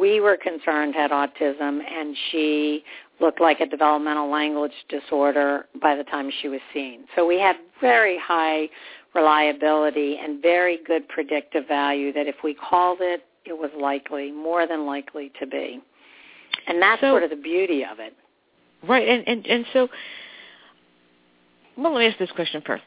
we 0.00 0.20
were 0.20 0.36
concerned 0.36 0.94
had 0.94 1.10
autism, 1.10 1.80
and 1.84 2.16
she 2.30 2.82
looked 3.20 3.40
like 3.40 3.60
a 3.60 3.66
developmental 3.66 4.30
language 4.30 4.72
disorder 4.88 5.66
by 5.80 5.96
the 5.96 6.04
time 6.04 6.30
she 6.42 6.48
was 6.48 6.60
seen. 6.72 7.04
So 7.14 7.26
we 7.26 7.38
had 7.38 7.56
very 7.80 8.18
high 8.18 8.68
reliability 9.14 10.18
and 10.22 10.42
very 10.42 10.78
good 10.86 11.08
predictive 11.08 11.66
value 11.66 12.12
that 12.12 12.26
if 12.26 12.36
we 12.44 12.54
called 12.54 12.98
it, 13.00 13.24
it 13.44 13.56
was 13.56 13.70
likely, 13.80 14.30
more 14.32 14.66
than 14.66 14.86
likely 14.86 15.32
to 15.40 15.46
be. 15.46 15.80
And 16.66 16.82
that's 16.82 17.00
so, 17.00 17.12
sort 17.12 17.22
of 17.22 17.30
the 17.30 17.36
beauty 17.36 17.84
of 17.90 17.98
it. 17.98 18.14
Right, 18.86 19.08
and, 19.08 19.26
and, 19.26 19.46
and 19.46 19.64
so, 19.72 19.88
well, 21.78 21.92
let 21.94 22.00
me 22.00 22.06
ask 22.06 22.18
this 22.18 22.30
question 22.32 22.62
first. 22.66 22.82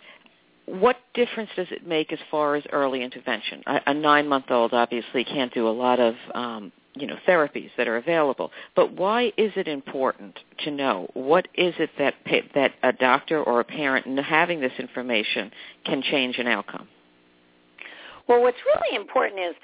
What 0.66 0.98
difference 1.16 1.50
does 1.56 1.68
it 1.72 1.88
make 1.88 2.14
as 2.14 2.20
far 2.30 2.56
as 2.56 2.64
early 2.72 3.02
intervention? 3.02 3.64
A, 3.66 3.80
a 3.88 3.94
nine-month-old 3.94 4.74
obviously 4.74 5.24
can't 5.24 5.52
do 5.54 5.68
a 5.68 5.72
lot 5.72 6.00
of 6.00 6.14
um, 6.36 6.72
you 6.96 7.08
know 7.08 7.18
therapies 7.28 7.70
that 7.78 7.88
are 7.88 7.98
available. 7.98 8.52
But 8.76 8.94
why 8.94 9.32
is 9.38 9.52
it 9.56 9.68
important 9.68 10.40
to 10.64 10.72
know 10.72 11.10
what 11.14 11.48
is 11.54 11.74
it 11.80 11.92
that 11.98 12.16
that 12.56 12.74
a 12.84 12.94
doctor 12.94 13.42
or 13.42 13.60
a 13.60 13.64
parent 13.64 14.08
having 14.20 14.60
this 14.60 14.74
information 14.80 15.52
can 15.86 16.02
change 16.02 16.38
an 16.38 16.48
outcome? 16.48 16.88
Well, 18.28 18.42
what's 18.42 18.58
really 18.66 18.96
important 18.96 19.40
is 19.40 19.56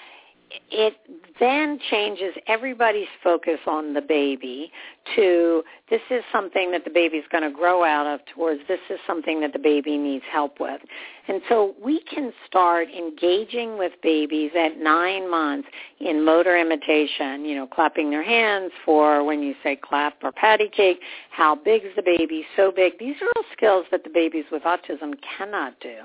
it 0.71 0.95
then 1.39 1.79
changes 1.91 2.33
everybody's 2.47 3.07
focus 3.23 3.59
on 3.67 3.93
the 3.93 4.01
baby 4.01 4.71
to 5.15 5.63
this 5.89 6.01
is 6.09 6.23
something 6.31 6.71
that 6.71 6.83
the 6.83 6.89
baby's 6.89 7.23
going 7.31 7.43
to 7.43 7.51
grow 7.51 7.83
out 7.83 8.07
of 8.07 8.21
towards 8.33 8.61
this 8.67 8.79
is 8.89 8.97
something 9.05 9.39
that 9.41 9.53
the 9.53 9.59
baby 9.59 9.97
needs 9.97 10.23
help 10.31 10.59
with. 10.59 10.81
And 11.27 11.41
so 11.49 11.75
we 11.83 12.01
can 12.03 12.31
start 12.47 12.87
engaging 12.89 13.77
with 13.77 13.91
babies 14.01 14.51
at 14.57 14.79
nine 14.79 15.29
months 15.29 15.67
in 15.99 16.23
motor 16.23 16.57
imitation, 16.57 17.45
you 17.45 17.55
know, 17.55 17.67
clapping 17.67 18.09
their 18.09 18.23
hands 18.23 18.71
for 18.83 19.23
when 19.23 19.41
you 19.43 19.53
say 19.63 19.75
clap 19.75 20.23
or 20.23 20.31
patty 20.31 20.69
cake, 20.75 20.99
how 21.31 21.55
big 21.55 21.83
is 21.83 21.91
the 21.95 22.03
baby, 22.03 22.45
so 22.55 22.71
big. 22.71 22.97
These 22.99 23.15
are 23.21 23.27
all 23.35 23.43
skills 23.55 23.85
that 23.91 24.03
the 24.03 24.09
babies 24.09 24.45
with 24.51 24.63
autism 24.63 25.13
cannot 25.37 25.79
do. 25.81 25.97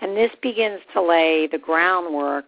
And 0.00 0.16
this 0.16 0.30
begins 0.42 0.80
to 0.94 1.02
lay 1.02 1.46
the 1.50 1.58
groundwork 1.58 2.46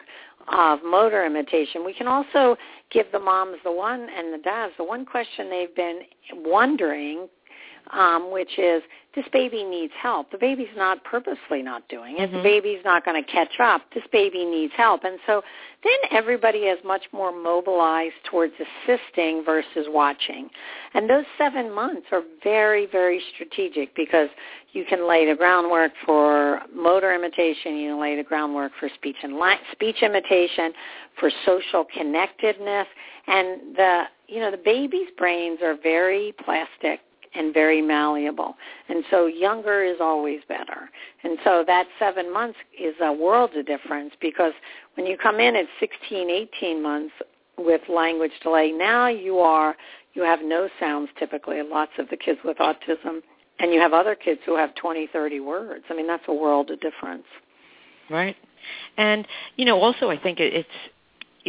of 0.52 0.80
motor 0.84 1.24
imitation. 1.24 1.84
We 1.84 1.94
can 1.94 2.06
also 2.06 2.56
give 2.90 3.06
the 3.12 3.18
moms 3.18 3.58
the 3.64 3.72
one 3.72 4.08
and 4.16 4.32
the 4.32 4.38
dads 4.38 4.72
the 4.78 4.84
one 4.84 5.04
question 5.04 5.50
they've 5.50 5.74
been 5.74 6.00
wondering, 6.34 7.28
um, 7.92 8.30
which 8.30 8.58
is, 8.58 8.82
this 9.14 9.24
baby 9.32 9.64
needs 9.64 9.92
help. 10.00 10.30
The 10.30 10.38
baby's 10.38 10.68
not 10.76 11.02
purposely 11.02 11.62
not 11.62 11.88
doing 11.88 12.18
it. 12.18 12.28
Mm-hmm. 12.28 12.36
The 12.36 12.42
baby's 12.42 12.84
not 12.84 13.04
going 13.04 13.22
to 13.22 13.30
catch 13.30 13.58
up. 13.58 13.82
This 13.94 14.04
baby 14.12 14.44
needs 14.44 14.72
help. 14.76 15.02
And 15.02 15.18
so 15.26 15.42
then 15.82 15.98
everybody 16.12 16.58
is 16.58 16.78
much 16.84 17.02
more 17.12 17.32
mobilized 17.32 18.14
towards 18.30 18.52
assisting 18.54 19.42
versus 19.44 19.86
watching. 19.88 20.48
And 20.94 21.08
those 21.10 21.24
seven 21.36 21.74
months 21.74 22.06
are 22.12 22.22
very, 22.44 22.86
very 22.86 23.20
strategic 23.34 23.96
because 23.96 24.28
you 24.72 24.84
can 24.84 25.08
lay 25.08 25.26
the 25.26 25.34
groundwork 25.34 25.92
for 26.04 26.60
motor 26.72 27.14
imitation. 27.14 27.76
You 27.76 27.92
can 27.92 28.00
lay 28.00 28.14
the 28.14 28.22
groundwork 28.22 28.72
for 28.78 28.88
speech 28.94 29.16
and 29.22 29.38
li- 29.38 29.56
speech 29.72 30.02
imitation, 30.02 30.72
for 31.18 31.30
social 31.44 31.84
connectedness, 31.84 32.86
and 33.26 33.76
the 33.76 34.02
you 34.28 34.40
know 34.40 34.50
the 34.50 34.56
baby's 34.56 35.08
brains 35.16 35.58
are 35.62 35.76
very 35.82 36.34
plastic 36.44 37.00
and 37.34 37.52
very 37.52 37.82
malleable. 37.82 38.56
And 38.88 39.04
so 39.10 39.26
younger 39.26 39.82
is 39.82 39.96
always 40.00 40.40
better. 40.48 40.90
And 41.24 41.38
so 41.44 41.64
that 41.66 41.86
seven 41.98 42.32
months 42.32 42.58
is 42.78 42.94
a 43.00 43.12
world 43.12 43.50
of 43.56 43.66
difference 43.66 44.12
because 44.20 44.52
when 44.94 45.06
you 45.06 45.16
come 45.16 45.40
in 45.40 45.56
at 45.56 45.66
16, 45.80 46.30
18 46.30 46.82
months 46.82 47.14
with 47.56 47.82
language 47.88 48.32
delay, 48.42 48.72
now 48.72 49.08
you 49.08 49.38
are, 49.38 49.76
you 50.14 50.22
have 50.22 50.40
no 50.42 50.68
sounds 50.80 51.08
typically, 51.18 51.60
lots 51.62 51.92
of 51.98 52.08
the 52.08 52.16
kids 52.16 52.40
with 52.44 52.58
autism, 52.58 53.20
and 53.58 53.72
you 53.72 53.80
have 53.80 53.92
other 53.92 54.14
kids 54.14 54.40
who 54.46 54.56
have 54.56 54.74
20, 54.76 55.08
30 55.12 55.40
words. 55.40 55.84
I 55.90 55.94
mean, 55.94 56.06
that's 56.06 56.24
a 56.28 56.34
world 56.34 56.70
of 56.70 56.80
difference. 56.80 57.24
Right. 58.10 58.36
And, 58.96 59.26
you 59.56 59.64
know, 59.64 59.80
also 59.80 60.10
I 60.10 60.18
think 60.18 60.40
it's 60.40 60.68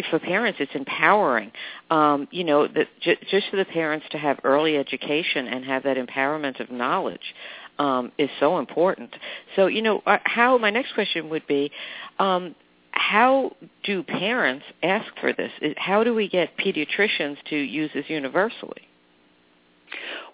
for 0.10 0.20
parents, 0.20 0.60
it's 0.62 0.74
empowering. 0.76 1.52
Um, 1.90 2.28
you 2.32 2.44
know, 2.44 2.68
j- 3.02 3.18
just 3.30 3.48
for 3.50 3.58
the 3.58 3.66
parents 3.66 4.06
to 4.12 4.18
have 4.18 4.40
early 4.44 4.78
education 4.78 5.48
and 5.48 5.66
have 5.66 5.84
that 5.84 5.98
empowerment 5.98 6.60
of 6.60 6.72
knowledge 6.72 7.34
um, 7.80 8.12
is 8.18 8.30
so 8.40 8.60
important. 8.60 9.16
So, 9.56 9.68
you 9.68 9.82
know, 9.82 10.02
uh, 10.06 10.18
how 10.24 10.58
my 10.58 10.70
next 10.70 10.94
question 10.94 11.30
would 11.30 11.48
be, 11.48 11.72
um, 12.20 12.56
how 12.92 13.56
do 13.84 14.04
parents 14.04 14.66
ask 14.84 15.08
for 15.22 15.32
this? 15.34 15.52
How 15.78 16.04
do 16.04 16.14
we 16.14 16.28
get 16.28 16.58
pediatricians 16.58 17.38
to 17.50 17.56
use 17.56 17.90
this 17.94 18.06
universally? 18.10 18.82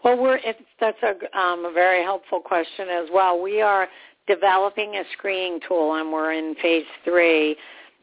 Well, 0.03 0.17
we're 0.17 0.39
that's 0.79 0.97
a, 1.03 1.37
um, 1.37 1.65
a 1.65 1.71
very 1.71 2.03
helpful 2.03 2.39
question 2.39 2.89
as 2.89 3.07
well. 3.13 3.41
We 3.41 3.61
are 3.61 3.87
developing 4.27 4.95
a 4.95 5.03
screening 5.13 5.59
tool, 5.67 5.95
and 5.95 6.11
we're 6.11 6.33
in 6.33 6.55
phase 6.61 6.85
three 7.03 7.55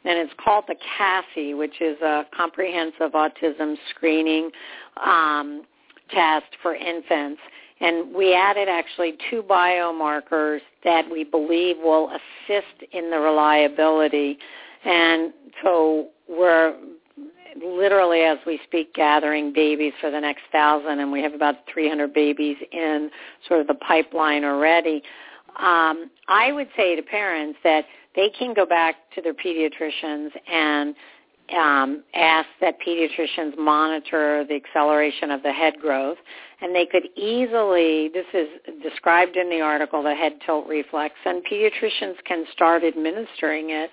and 0.04 0.18
it's 0.18 0.32
called 0.42 0.64
the 0.68 0.76
CASI, 0.98 1.54
which 1.54 1.80
is 1.80 2.00
a 2.00 2.24
comprehensive 2.36 3.12
autism 3.12 3.76
screening 3.90 4.50
um, 5.04 5.62
test 6.10 6.46
for 6.62 6.74
infants. 6.74 7.40
And 7.80 8.14
we 8.14 8.34
added 8.34 8.68
actually 8.68 9.14
two 9.30 9.42
biomarkers 9.42 10.60
that 10.84 11.04
we 11.10 11.24
believe 11.24 11.76
will 11.82 12.10
assist 12.10 12.92
in 12.92 13.10
the 13.10 13.18
reliability. 13.18 14.38
And 14.84 15.32
so 15.62 16.08
we're 16.28 16.76
literally, 17.60 18.20
as 18.20 18.38
we 18.46 18.60
speak, 18.64 18.94
gathering 18.94 19.52
babies 19.52 19.92
for 20.00 20.10
the 20.10 20.20
next 20.20 20.42
thousand, 20.52 21.00
and 21.00 21.10
we 21.10 21.22
have 21.22 21.34
about 21.34 21.56
300 21.72 22.12
babies 22.12 22.56
in 22.72 23.10
sort 23.48 23.60
of 23.60 23.66
the 23.66 23.74
pipeline 23.74 24.44
already. 24.44 25.02
Um, 25.58 26.10
I 26.28 26.50
would 26.52 26.68
say 26.76 26.96
to 26.96 27.02
parents 27.02 27.58
that 27.62 27.84
they 28.14 28.31
can 28.38 28.55
go 28.55 28.66
back 28.66 28.96
to 29.14 29.22
their 29.22 29.35
pediatricians 29.35 30.31
and 30.51 30.94
um, 31.57 32.03
ask 32.14 32.48
that 32.61 32.77
pediatricians 32.87 33.59
monitor 33.59 34.44
the 34.48 34.55
acceleration 34.55 35.31
of 35.31 35.42
the 35.42 35.53
head 35.53 35.75
growth. 35.81 36.18
And 36.61 36.75
they 36.75 36.87
could 36.87 37.09
easily, 37.16 38.11
this 38.14 38.27
is 38.33 38.48
described 38.83 39.37
in 39.37 39.51
the 39.51 39.61
article, 39.61 40.03
the 40.03 40.14
head 40.14 40.35
tilt 40.46 40.66
reflex, 40.66 41.14
and 41.25 41.42
pediatricians 41.44 42.14
can 42.25 42.44
start 42.53 42.85
administering 42.85 43.70
it. 43.70 43.90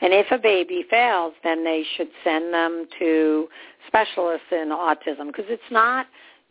And 0.00 0.12
if 0.12 0.26
a 0.30 0.38
baby 0.38 0.84
fails, 0.88 1.34
then 1.42 1.64
they 1.64 1.84
should 1.96 2.08
send 2.22 2.52
them 2.52 2.86
to 2.98 3.48
specialists 3.86 4.46
in 4.52 4.68
autism 4.68 5.26
because 5.28 5.46
it's 5.48 5.62
not 5.70 6.06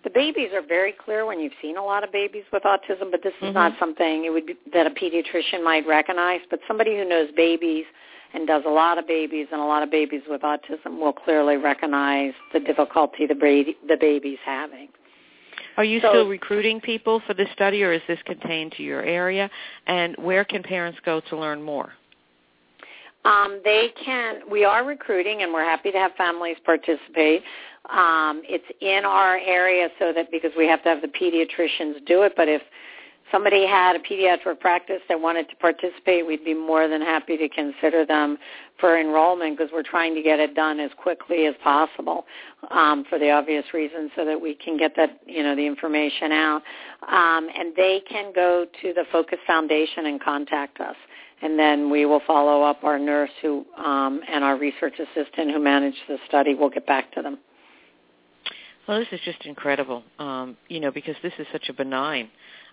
the 0.07 0.13
babies 0.13 0.51
are 0.53 0.65
very 0.65 0.93
clear 0.93 1.25
when 1.25 1.37
you've 1.37 1.59
seen 1.61 1.75
a 1.75 1.83
lot 1.83 2.01
of 2.01 2.13
babies 2.13 2.45
with 2.53 2.63
autism, 2.63 3.11
but 3.11 3.21
this 3.23 3.33
is 3.41 3.47
mm-hmm. 3.47 3.53
not 3.53 3.73
something 3.77 4.23
it 4.23 4.29
would 4.29 4.45
be, 4.45 4.55
that 4.71 4.87
a 4.87 4.89
pediatrician 4.89 5.61
might 5.61 5.85
recognize. 5.85 6.39
But 6.49 6.61
somebody 6.65 6.95
who 6.95 7.03
knows 7.03 7.29
babies 7.35 7.83
and 8.33 8.47
does 8.47 8.63
a 8.65 8.69
lot 8.69 8.97
of 8.97 9.05
babies 9.05 9.47
and 9.51 9.59
a 9.59 9.65
lot 9.65 9.83
of 9.83 9.91
babies 9.91 10.21
with 10.29 10.43
autism 10.43 10.97
will 11.01 11.11
clearly 11.11 11.57
recognize 11.57 12.31
the 12.53 12.61
difficulty 12.61 13.25
the, 13.25 13.35
baby, 13.35 13.75
the 13.85 13.97
baby's 13.99 14.39
having. 14.45 14.87
Are 15.75 15.83
you 15.83 15.99
so, 15.99 16.09
still 16.09 16.27
recruiting 16.29 16.79
people 16.79 17.21
for 17.27 17.33
this 17.33 17.49
study, 17.53 17.83
or 17.83 17.91
is 17.91 18.01
this 18.07 18.19
contained 18.25 18.75
to 18.77 18.83
your 18.83 19.03
area? 19.03 19.49
And 19.87 20.15
where 20.19 20.45
can 20.45 20.63
parents 20.63 20.99
go 21.03 21.19
to 21.29 21.37
learn 21.37 21.61
more? 21.61 21.91
Um, 23.27 23.59
they 23.65 23.89
can. 24.03 24.39
We 24.49 24.63
are 24.63 24.85
recruiting, 24.85 25.41
and 25.41 25.51
we're 25.51 25.65
happy 25.65 25.91
to 25.91 25.97
have 25.97 26.13
families 26.13 26.55
participate. 26.63 27.43
Um, 27.89 28.41
it's 28.45 28.65
in 28.79 29.03
our 29.05 29.37
area 29.37 29.89
so 29.99 30.13
that 30.13 30.31
because 30.31 30.51
we 30.57 30.65
have 30.67 30.81
to 30.83 30.89
have 30.89 31.01
the 31.01 31.07
pediatricians 31.07 32.05
do 32.05 32.23
it, 32.23 32.33
but 32.37 32.47
if 32.47 32.61
somebody 33.31 33.67
had 33.67 33.95
a 33.95 33.99
pediatric 33.99 34.59
practice 34.61 35.01
that 35.09 35.19
wanted 35.19 35.49
to 35.49 35.55
participate, 35.57 36.25
we'd 36.25 36.45
be 36.45 36.53
more 36.53 36.87
than 36.87 37.01
happy 37.01 37.35
to 37.35 37.49
consider 37.49 38.05
them 38.05 38.37
for 38.79 38.99
enrollment 38.99 39.57
because 39.57 39.71
we're 39.73 39.83
trying 39.83 40.15
to 40.15 40.21
get 40.21 40.39
it 40.39 40.55
done 40.55 40.79
as 40.79 40.91
quickly 40.97 41.47
as 41.47 41.55
possible 41.61 42.25
um, 42.71 43.03
for 43.09 43.19
the 43.19 43.29
obvious 43.29 43.65
reasons 43.73 44.11
so 44.15 44.23
that 44.23 44.39
we 44.39 44.55
can 44.55 44.77
get 44.77 44.93
that, 44.95 45.19
you 45.25 45.43
know, 45.43 45.55
the 45.55 45.65
information 45.65 46.31
out. 46.31 46.61
Um, 47.09 47.49
and 47.53 47.75
they 47.75 48.01
can 48.09 48.31
go 48.33 48.65
to 48.81 48.93
the 48.93 49.03
Focus 49.11 49.39
Foundation 49.45 50.05
and 50.05 50.21
contact 50.21 50.79
us. 50.79 50.95
And 51.41 51.57
then 51.57 51.89
we 51.91 52.05
will 52.05 52.21
follow 52.25 52.63
up 52.63 52.83
our 52.83 52.97
nurse 52.97 53.29
who 53.41 53.65
um, 53.77 54.21
and 54.27 54.43
our 54.43 54.57
research 54.57 54.95
assistant 54.99 55.51
who 55.51 55.59
managed 55.59 55.97
the 56.07 56.17
study. 56.27 56.55
We'll 56.55 56.69
get 56.69 56.87
back 56.87 57.11
to 57.13 57.21
them. 57.21 57.37
Well, 58.87 58.99
this 58.99 59.09
is 59.11 59.19
just 59.25 59.45
incredible, 59.45 60.03
um, 60.17 60.55
you 60.69 60.79
know, 60.79 60.91
because 60.91 61.15
this 61.21 61.33
is 61.37 61.45
such 61.51 61.67
a 61.67 61.73
benign 61.73 62.29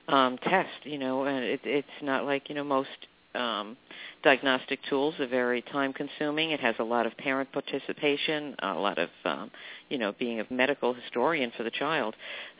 um, 0.06 0.38
test, 0.38 0.84
you 0.84 0.96
know, 0.96 1.24
and 1.24 1.44
it, 1.44 1.60
it's 1.64 1.88
not 2.02 2.24
like, 2.24 2.48
you 2.48 2.54
know, 2.54 2.62
most 2.62 2.88
um, 3.34 3.76
diagnostic 4.22 4.78
tools 4.88 5.14
are 5.18 5.26
very 5.26 5.60
time 5.62 5.92
consuming. 5.92 6.52
It 6.52 6.60
has 6.60 6.76
a 6.78 6.84
lot 6.84 7.06
of 7.06 7.16
parent 7.16 7.50
participation, 7.52 8.54
a 8.60 8.74
lot 8.74 8.98
of, 8.98 9.08
um, 9.24 9.50
you 9.88 9.98
know, 9.98 10.14
being 10.18 10.40
a 10.40 10.46
medical 10.50 10.94
historian 10.94 11.52
for 11.56 11.64
the 11.64 11.70
child. 11.70 12.14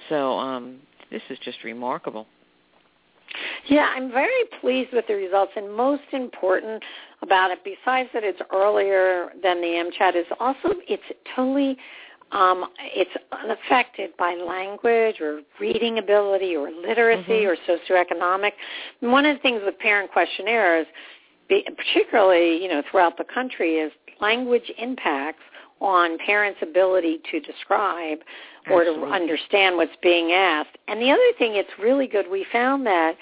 So 0.09 0.33
um, 0.37 0.81
this 1.13 1.23
is 1.31 1.39
just 1.45 1.63
remarkable. 1.63 2.27
Yeah, 3.69 3.91
I'm 3.95 4.11
very 4.11 4.45
pleased 4.61 4.93
with 4.93 5.07
the 5.07 5.15
results, 5.15 5.53
and 5.57 5.75
most 5.75 6.03
important 6.13 6.83
about 7.23 7.51
it, 7.51 7.61
besides 7.65 8.11
that 8.13 8.23
it's 8.23 8.41
earlier 8.53 9.31
than 9.43 9.61
the 9.61 9.91
MCHAT, 9.91 10.17
is 10.17 10.27
also 10.39 10.75
it's 10.87 11.03
totally 11.35 11.77
um, 12.33 12.67
it's 12.81 13.11
unaffected 13.33 14.11
by 14.19 14.35
language 14.35 15.21
or 15.21 15.41
reading 15.61 15.99
ability 15.99 16.57
or 16.57 16.71
literacy 16.71 17.45
mm-hmm. 17.45 17.47
or 17.47 17.57
socioeconomic. 17.79 18.53
And 19.01 19.13
one 19.13 19.25
of 19.25 19.37
the 19.37 19.43
things 19.43 19.63
with 19.65 19.79
parent 19.79 20.11
questionnaires, 20.13 20.87
particularly 21.49 22.63
you 22.63 22.69
know 22.69 22.83
throughout 22.91 23.17
the 23.17 23.25
country, 23.33 23.77
is 23.77 23.93
language 24.21 24.71
impacts 24.79 25.43
on 25.81 26.19
parents' 26.19 26.59
ability 26.63 27.21
to 27.31 27.41
describe 27.41 28.19
or 28.71 28.83
Absolutely. 28.83 29.09
to 29.09 29.15
understand 29.15 29.77
what's 29.77 29.97
being 30.03 30.33
asked. 30.33 30.77
And 30.89 31.01
the 31.01 31.11
other 31.11 31.33
thing, 31.39 31.57
it's 31.57 31.71
really 31.79 32.07
good. 32.07 32.27
We 32.31 32.47
found 32.51 32.87
that 32.87 33.17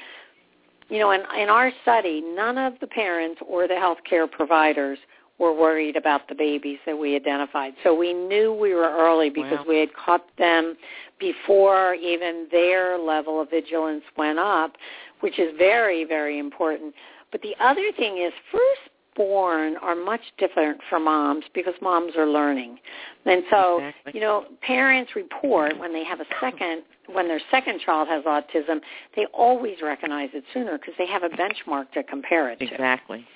you 0.92 0.98
know 0.98 1.11
in, 1.11 1.22
in 1.40 1.48
our 1.48 1.72
study, 1.83 2.20
none 2.20 2.59
of 2.59 2.74
the 2.81 2.87
parents 2.87 3.40
or 3.46 3.66
the 3.66 3.74
healthcare 3.74 4.31
providers 4.31 4.98
were 5.38 5.52
worried 5.52 5.96
about 5.96 6.28
the 6.28 6.35
babies 6.35 6.78
that 6.87 6.96
we 6.96 7.16
identified. 7.16 7.72
So 7.83 7.94
we 7.94 8.12
knew 8.12 8.52
we 8.52 8.74
were 8.74 8.90
early 8.90 9.31
because 9.31 9.59
wow. 9.59 9.64
we 9.68 9.78
had 9.81 9.88
caught 9.94 10.24
them 10.38 10.76
before 11.18 11.94
even 11.94 12.46
their 12.52 12.98
level 12.98 13.40
of 13.40 13.50
vigilance 13.50 14.05
went 14.16 14.38
up, 14.38 14.76
which 15.20 15.38
is 15.38 15.52
very, 15.59 16.05
very 16.05 16.38
important. 16.38 16.94
But 17.33 17.42
the 17.42 17.55
other 17.59 17.90
thing 17.96 18.18
is 18.18 18.33
first 18.52 18.91
born 19.16 19.77
are 19.83 19.94
much 19.94 20.20
different 20.38 20.81
for 20.88 20.98
moms 20.98 21.44
because 21.55 21.75
moms 21.83 22.14
are 22.16 22.27
learning. 22.27 22.79
And 23.27 23.42
so, 23.51 23.79
exactly. 23.79 24.12
you 24.14 24.20
know, 24.20 24.44
parents 24.62 25.12
report 25.14 25.79
when 25.79 25.92
they 25.92 26.05
have 26.05 26.20
a 26.20 26.27
second, 26.40 26.83
when 27.12 27.29
their 27.29 27.40
second 27.51 27.81
child 27.85 28.09
has 28.09 28.25
autism, 28.25 28.81
they 29.14 29.27
always 29.35 29.77
recognize 29.83 30.31
it 30.33 30.44
sooner 30.55 30.79
because 30.79 30.94
they 30.98 31.07
have 31.07 31.22
a 31.22 31.29
benchmark 31.29 31.90
to 31.92 32.03
compare 32.03 32.51
it 32.51 32.59
to. 32.61 32.64
Exactly. 32.64 33.27